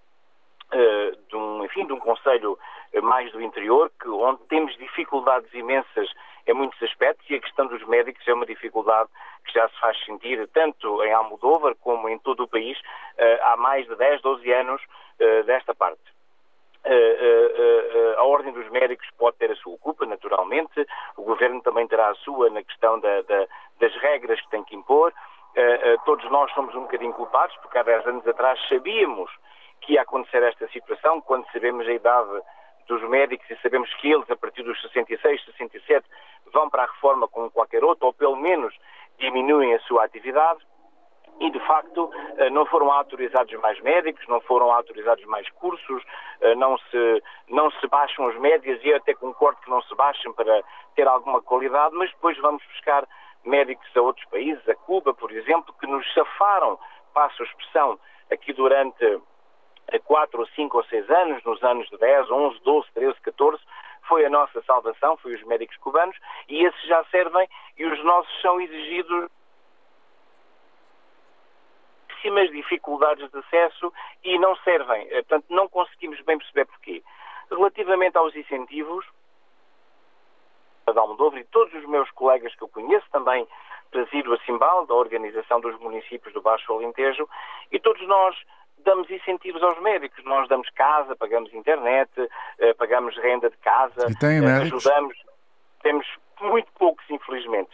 [0.72, 2.58] eh, de um, enfim, de um conselho
[3.04, 6.10] mais do interior, que, onde temos dificuldades imensas
[6.48, 9.08] em muitos aspectos e a questão dos médicos é uma dificuldade
[9.46, 12.78] que já se faz sentir tanto em Almodóvar como em todo o país
[13.44, 14.82] há mais de 10, 12 anos
[15.46, 16.02] desta parte.
[18.18, 20.86] A Ordem dos Médicos pode ter a sua culpa, naturalmente,
[21.18, 23.48] o Governo também terá a sua na questão da, da,
[23.80, 25.14] das regras que tem que impor.
[26.06, 29.32] todos nós somos um bocadinho culpados, porque há 10 anos atrás sabíamos
[29.82, 32.42] que ia acontecer esta situação, quando sabemos a idade
[32.88, 36.06] dos médicos e sabemos que eles, a partir dos 66, 67,
[36.52, 38.74] vão para a reforma como qualquer outro, ou pelo menos
[39.18, 40.60] diminuem a sua atividade.
[41.42, 46.04] E, de facto, eh, não foram autorizados mais médicos, não foram autorizados mais cursos,
[46.40, 49.96] eh, não se, não se baixam as médias, e eu até concordo que não se
[49.96, 50.64] baixem para
[50.96, 53.08] ter alguma qualidade, mas depois vamos buscar
[53.44, 56.78] médicos a outros países, a Cuba, por exemplo, que nos safaram,
[57.12, 59.20] passo a expressão, aqui durante
[60.06, 63.64] 4 ou 5 ou 6 anos, nos anos de 10, 11, 12, 13, 14,
[64.04, 66.16] foi a nossa salvação, foi os médicos cubanos,
[66.48, 69.28] e esses já servem e os nossos são exigidos
[72.52, 73.92] dificuldades de acesso
[74.24, 75.08] e não servem.
[75.10, 77.04] Eh, portanto, não conseguimos bem perceber porquê.
[77.50, 79.06] Relativamente aos incentivos,
[80.94, 83.48] da Almodóvar e todos os meus colegas que eu conheço, também
[83.92, 87.28] presido a Simbal, da Organização dos Municípios do Baixo Alentejo,
[87.72, 88.36] e todos nós
[88.80, 90.24] damos incentivos aos médicos.
[90.24, 92.10] Nós damos casa, pagamos internet,
[92.60, 95.18] eh, pagamos renda de casa, e tem eh, ajudamos.
[95.82, 96.08] Temos
[96.42, 97.72] muito poucos, infelizmente.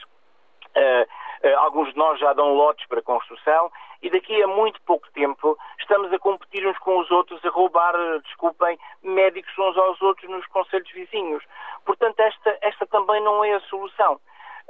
[1.57, 3.71] Alguns de nós já dão lotes para construção
[4.01, 7.93] e daqui a muito pouco tempo estamos a competir uns com os outros, a roubar,
[8.23, 11.43] desculpem, médicos uns aos outros nos conselhos vizinhos.
[11.85, 14.13] Portanto, esta, esta também não é a solução.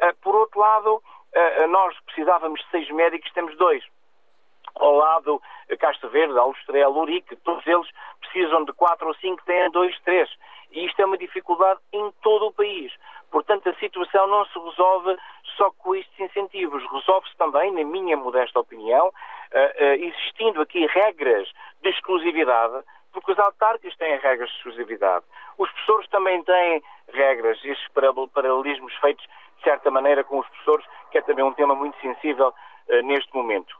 [0.02, 1.04] Uh, por outro lado,
[1.70, 3.84] nós precisávamos de seis médicos, temos dois
[4.80, 5.42] ao lado
[5.80, 7.88] Castro Verde, Alustrel, Urique, todos eles
[8.22, 10.30] precisam de quatro ou cinco, têm dois, três.
[10.72, 12.92] E isto é uma dificuldade em todo o país.
[13.32, 15.18] Portanto, a situação não se resolve
[15.58, 16.84] só com estes incentivos.
[16.92, 21.50] Resolve-se também, na minha modesta opinião, uh, uh, existindo aqui regras
[21.82, 25.26] de exclusividade, porque os autarcas têm regras de exclusividade.
[25.58, 26.82] Os professores também têm
[27.14, 27.88] regras, estes
[28.34, 29.26] paralelismos feitos,
[29.58, 33.34] de certa maneira, com os professores, que é também um tema muito sensível uh, neste
[33.36, 33.76] momento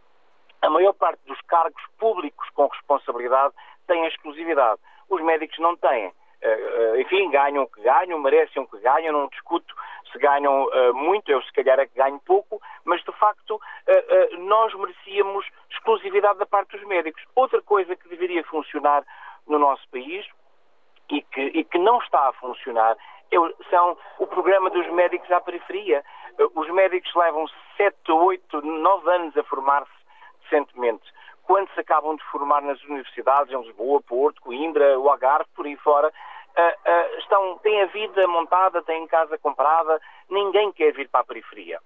[0.62, 3.54] a maior parte dos cargos públicos com responsabilidade
[3.88, 4.80] têm exclusividade.
[5.10, 6.12] Os médicos não têm.
[6.56, 9.76] Uh, enfim, ganham o que ganham, merecem o que ganham, não discuto
[10.12, 14.38] se ganham uh, muito, eu se calhar é que ganho pouco, mas de facto uh,
[14.40, 17.24] nós merecíamos exclusividade da parte dos médicos.
[17.36, 19.04] Outra coisa que deveria funcionar
[19.48, 20.26] no nosso país
[21.10, 22.98] e que, e que não está a funcionar
[23.32, 23.36] é,
[23.70, 26.04] são o programa dos médicos à periferia.
[26.56, 27.46] Os médicos levam
[27.76, 29.92] 7, 8, 9 anos a formar-se
[30.44, 31.04] recentemente,
[31.44, 35.76] quando se acabam de formar nas universidades em Lisboa, Porto, Coimbra, o Algarve, por aí
[35.78, 36.12] fora,
[36.62, 41.80] uh, estão, têm a vida montada, têm casa comprada, ninguém quer vir para a periferia.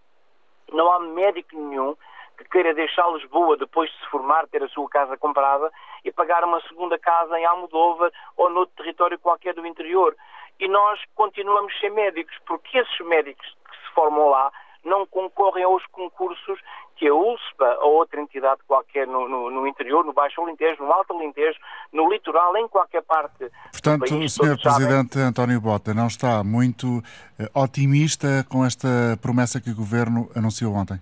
[0.72, 1.96] Não há médico nenhum
[2.38, 5.72] que queira deixar Lisboa depois de se formar, ter a sua casa comprada
[6.04, 10.16] e pagar uma segunda casa em Almodóvar ou noutro território qualquer do interior.
[10.60, 14.52] E nós continuamos sem médicos, porque esses médicos que se formam lá
[14.84, 16.60] não concorrem aos concursos
[16.96, 20.92] que a USPA ou outra entidade qualquer no, no, no, interior, no Baixo Alentejo, no
[20.92, 21.60] Alto Alentejo,
[21.92, 23.50] no litoral, em qualquer parte.
[23.72, 24.60] Portanto, o Sr.
[24.62, 25.30] Presidente sabem...
[25.30, 27.02] António Bota não está muito
[27.40, 28.88] eh, otimista com esta
[29.22, 31.00] promessa que o Governo anunciou ontem?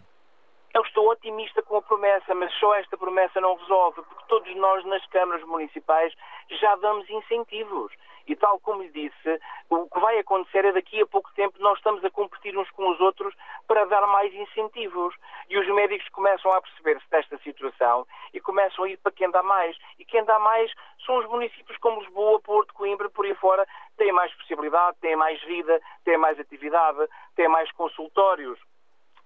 [1.29, 5.43] Otimista com a promessa, mas só esta promessa não resolve, porque todos nós nas câmaras
[5.43, 6.11] municipais
[6.49, 7.91] já damos incentivos.
[8.25, 11.77] E tal como lhe disse, o que vai acontecer é daqui a pouco tempo nós
[11.77, 13.31] estamos a competir uns com os outros
[13.67, 15.15] para dar mais incentivos.
[15.47, 19.43] E os médicos começam a perceber-se desta situação e começam a ir para quem dá
[19.43, 19.77] mais.
[19.99, 20.73] E quem dá mais
[21.05, 23.67] são os municípios como Lisboa, Porto, Coimbra, por aí fora,
[23.97, 28.59] têm mais possibilidade, têm mais vida, têm mais atividade, têm mais consultórios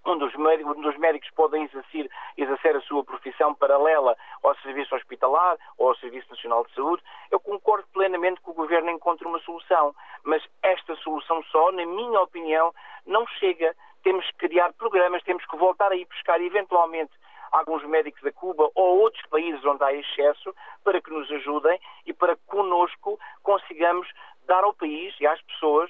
[0.06, 4.96] onde os, médicos, onde os médicos podem exercer, exercer a sua profissão paralela ao serviço
[4.96, 9.40] hospitalar ou ao Serviço Nacional de Saúde, eu concordo plenamente que o Governo encontre uma
[9.40, 9.96] solução.
[10.24, 12.74] Mas esta solução só, na minha opinião,
[13.06, 13.76] não chega.
[14.04, 17.14] Temos que criar programas, temos que voltar a ir buscar eventualmente
[17.52, 22.12] alguns médicos da Cuba ou outros países onde há excesso para que nos ajudem e
[22.12, 24.08] para que conosco consigamos
[24.46, 25.90] dar ao país e às pessoas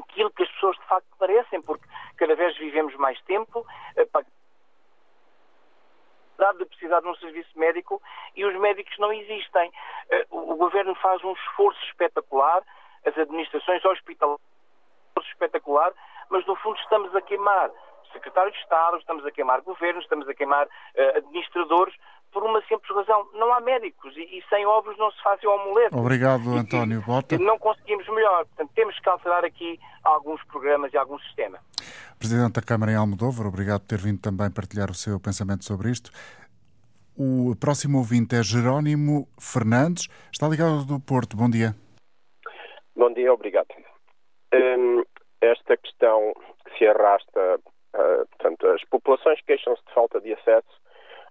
[0.00, 1.84] aquilo que as pessoas de facto merecem, porque
[2.16, 4.06] cada vez vivemos mais tempo, eh,
[6.58, 8.00] de precisar de um serviço médico
[8.34, 9.70] e os médicos não existem.
[10.10, 12.62] Eh, o governo faz um esforço espetacular,
[13.06, 14.40] as administrações hospitalares
[15.28, 15.92] espetacular,
[16.30, 17.70] mas no fundo estamos a queimar
[18.12, 21.94] secretários de Estado, estamos a queimar governos, estamos a queimar uh, administradores
[22.32, 23.28] por uma simples razão.
[23.34, 25.94] Não há médicos e, e sem ovos não se faz o omelete.
[25.94, 27.38] Obrigado, António Bota.
[27.38, 28.46] Não conseguimos melhor.
[28.46, 31.58] Portanto, temos que alterar aqui alguns programas e algum sistema.
[32.18, 35.90] Presidente da Câmara em Almodóvar, obrigado por ter vindo também partilhar o seu pensamento sobre
[35.90, 36.10] isto.
[37.16, 41.36] O próximo ouvinte é Jerónimo Fernandes, está ligado do Porto.
[41.36, 41.74] Bom dia.
[42.96, 43.68] Bom dia, obrigado.
[44.54, 45.02] Hum,
[45.40, 46.32] esta questão
[46.64, 47.60] que se arrasta,
[47.94, 50.80] uh, portanto, as populações queixam-se de falta de acesso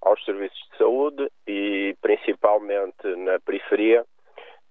[0.02, 4.06] aos serviços de saúde e principalmente na periferia,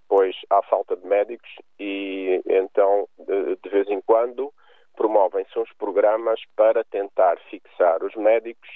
[0.09, 4.53] pois há falta de médicos e então de vez em quando
[4.97, 8.69] promovem-se uns programas para tentar fixar os médicos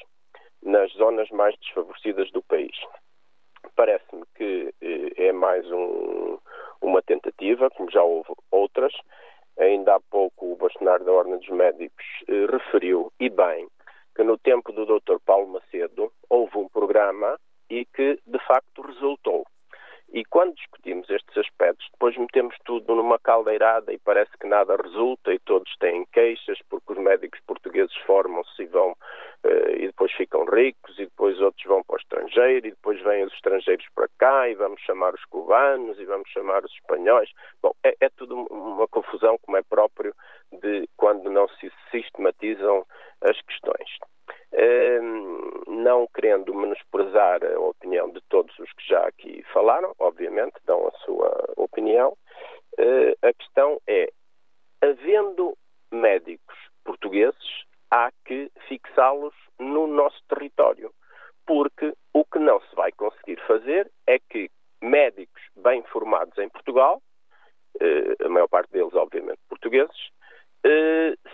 [0.62, 2.76] nas zonas mais desfavorecidas do país.
[3.74, 6.38] Parece-me que eh, é mais um,
[6.80, 8.92] uma tentativa, como já houve outras.
[9.58, 13.66] Ainda há pouco o bastonário da Ordem dos Médicos eh, referiu, e bem,
[14.14, 15.18] que no tempo do Dr.
[15.24, 17.38] Paulo Macedo houve um programa
[17.70, 19.46] e que de facto resultou.
[20.12, 25.32] E quando discutimos estes aspectos, depois metemos tudo numa caldeirada e parece que nada resulta
[25.32, 30.44] e todos têm queixas porque os médicos portugueses formam-se e vão uh, e depois ficam
[30.44, 34.50] ricos e depois outros vão para o estrangeiro e depois vêm os estrangeiros para cá
[34.50, 37.30] e vamos chamar os cubanos e vamos chamar os espanhóis.
[37.62, 40.14] Bom, é, é tudo uma confusão como é próprio
[40.60, 42.84] de quando não se sistematizam
[43.22, 43.88] as questões.
[44.52, 50.86] Ehm, não querendo menosprezar a opinião de todos os que já aqui falaram, obviamente, dão
[50.86, 52.16] a sua opinião,
[52.78, 54.10] eh, a questão é,
[54.82, 55.56] havendo
[55.90, 60.92] médicos portugueses, há que fixá-los no nosso território,
[61.46, 64.50] porque o que não se vai conseguir fazer é que
[64.82, 67.00] médicos bem formados em Portugal,
[67.80, 70.10] eh, a maior parte deles, obviamente, portugueses,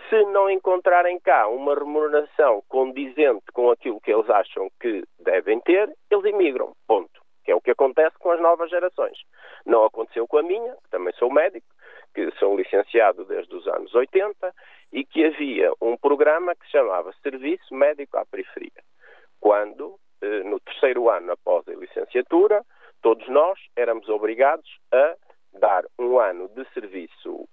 [0.09, 5.93] se não encontrarem cá uma remuneração condizente com aquilo que eles acham que devem ter,
[6.09, 6.73] eles emigram.
[6.87, 7.19] Ponto.
[7.43, 9.17] Que é o que acontece com as novas gerações.
[9.65, 11.67] Não aconteceu com a minha, que também sou médico,
[12.13, 14.53] que sou licenciado desde os anos 80
[14.91, 18.83] e que havia um programa que se chamava Serviço Médico à Periferia.
[19.39, 22.63] Quando, eh, no terceiro ano após a licenciatura,
[23.01, 25.15] todos nós éramos obrigados a
[25.53, 27.47] dar um ano de serviço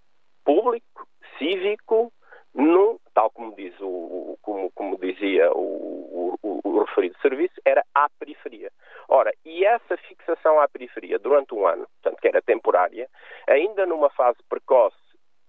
[0.47, 1.07] público,
[1.39, 2.13] cívico,
[2.55, 8.09] no, tal como, diz o, como, como dizia o, o, o, referido serviço, era à
[8.19, 8.71] periferia.
[9.09, 13.09] Ora, e essa fixação à periferia durante um ano, portanto, que era temporária,
[13.47, 14.97] ainda numa fase precoce,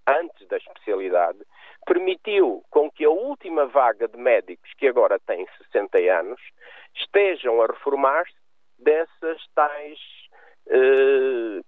[0.06, 1.38] antes da especialidade,
[1.86, 6.40] permitiu com que a última vaga de médicos, que agora tem 60 anos,
[6.94, 8.34] estejam a reformar-se
[8.78, 9.98] dessas tais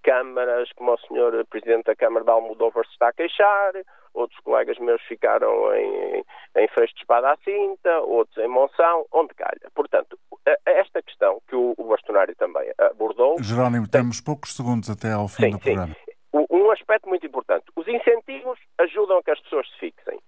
[0.02, 3.72] câmaras, como o senhor Presidente da Câmara de Almodóvar se está a queixar,
[4.12, 6.24] outros colegas meus ficaram em,
[6.56, 9.70] em Freixo de Espada à Cinta, outros em Monção, onde calha.
[9.74, 10.18] Portanto,
[10.66, 13.36] esta questão que o, o bastonário também abordou...
[13.42, 14.00] Jerónimo, tem...
[14.00, 15.94] temos poucos segundos até ao fim sim, do programa.
[15.94, 16.10] Sim.
[16.32, 17.64] Um aspecto muito importante.
[17.74, 20.18] Os incentivos ajudam a que as pessoas se fixem.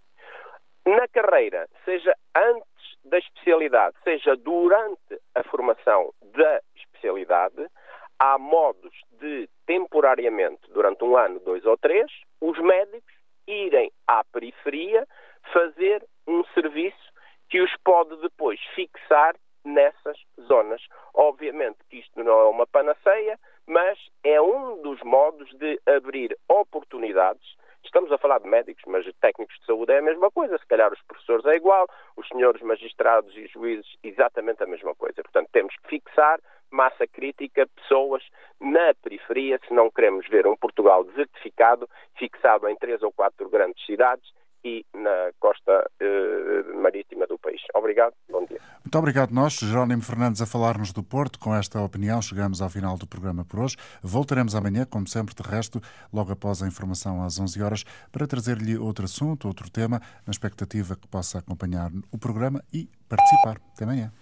[0.85, 7.69] Na carreira, seja antes da especialidade, seja durante a formação da especialidade,
[8.19, 12.11] há modos de, temporariamente, durante um ano, dois ou três,
[12.41, 13.13] os médicos
[13.47, 15.07] irem à periferia
[15.53, 17.13] fazer um serviço
[17.51, 19.35] que os pode depois fixar
[19.65, 20.83] nessas zonas.
[21.15, 27.57] Obviamente que isto não é uma panaceia, mas é um dos modos de abrir oportunidades.
[27.85, 30.59] Estamos a falar de médicos, mas técnicos de saúde é a mesma coisa.
[30.59, 35.23] Se calhar os professores é igual, os senhores magistrados e juízes exatamente a mesma coisa.
[35.23, 38.23] Portanto, temos que fixar massa crítica, pessoas
[38.59, 43.85] na periferia, se não queremos ver um Portugal desertificado, fixado em três ou quatro grandes
[43.85, 44.33] cidades
[44.65, 47.61] e na costa eh, marítima do país.
[47.75, 48.61] Obrigado, bom dia.
[48.85, 51.39] Muito obrigado nós, Jerónimo Fernandes, a falar-nos do Porto.
[51.39, 53.77] Com esta opinião chegamos ao final do programa por hoje.
[54.03, 55.81] Voltaremos amanhã, como sempre, de resto,
[56.13, 60.97] logo após a informação às 11 horas, para trazer-lhe outro assunto, outro tema, na expectativa
[60.97, 63.61] que possa acompanhar o programa e participar.
[63.75, 64.13] Até amanhã.